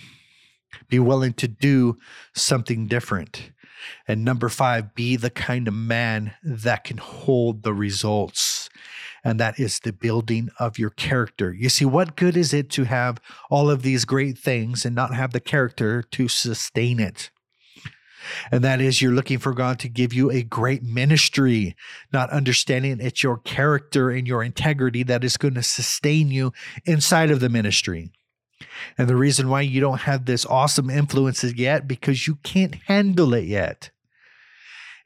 Be 0.89 0.99
willing 0.99 1.33
to 1.35 1.49
do 1.49 1.99
something 2.35 2.87
different. 2.87 3.51
And 4.07 4.25
number 4.25 4.49
five, 4.49 4.95
be 4.95 5.17
the 5.17 5.31
kind 5.31 5.69
of 5.69 5.75
man 5.75 6.35
that 6.43 6.85
can 6.85 6.99
hold 6.99 7.63
the 7.63 7.75
results. 7.75 8.69
And 9.23 9.41
that 9.41 9.59
is 9.59 9.81
the 9.81 9.93
building 9.93 10.51
of 10.59 10.79
your 10.79 10.91
character. 10.91 11.53
You 11.53 11.71
see, 11.71 11.85
what 11.85 12.17
good 12.17 12.37
is 12.37 12.53
it 12.53 12.69
to 12.71 12.85
have 12.85 13.21
all 13.51 13.71
of 13.71 13.83
these 13.83 14.05
great 14.05 14.37
things 14.39 14.85
and 14.85 14.95
not 14.95 15.15
have 15.15 15.33
the 15.33 15.41
character 15.41 16.03
to 16.03 16.29
sustain 16.29 17.01
it? 17.01 17.31
And 18.51 18.63
that 18.65 18.81
is, 18.81 19.03
you're 19.03 19.13
looking 19.13 19.39
for 19.39 19.53
God 19.53 19.79
to 19.81 19.89
give 19.89 20.13
you 20.13 20.31
a 20.31 20.43
great 20.43 20.83
ministry, 20.83 21.77
not 22.13 22.31
understanding 22.31 22.99
it's 23.01 23.23
your 23.23 23.39
character 23.39 24.11
and 24.11 24.27
your 24.27 24.43
integrity 24.43 25.03
that 25.05 25.25
is 25.25 25.37
going 25.37 25.55
to 25.55 25.63
sustain 25.63 26.31
you 26.31 26.53
inside 26.85 27.31
of 27.31 27.41
the 27.41 27.49
ministry. 27.49 28.11
And 28.97 29.09
the 29.09 29.17
reason 29.17 29.49
why 29.49 29.63
you 29.63 29.81
don't 29.81 30.03
have 30.03 30.25
this 30.25 30.47
awesome 30.47 30.91
influences 30.91 31.55
yet 31.55 31.89
because 31.89 32.27
you 32.27 32.37
can't 32.37 32.77
handle 32.87 33.35
it 33.35 33.45
yet. 33.45 33.91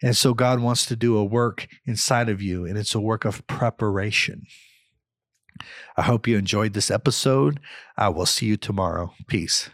And 0.02 0.16
so 0.16 0.32
God 0.34 0.60
wants 0.60 0.86
to 0.86 0.96
do 0.96 1.16
a 1.16 1.24
work 1.24 1.66
inside 1.84 2.28
of 2.28 2.40
you, 2.40 2.64
and 2.64 2.78
it's 2.78 2.94
a 2.94 3.00
work 3.00 3.24
of 3.24 3.46
preparation. 3.46 4.46
I 5.96 6.02
hope 6.02 6.28
you 6.28 6.38
enjoyed 6.38 6.72
this 6.72 6.90
episode. 6.90 7.58
I 7.96 8.10
will 8.10 8.26
see 8.26 8.46
you 8.46 8.56
tomorrow. 8.56 9.12
Peace. 9.26 9.70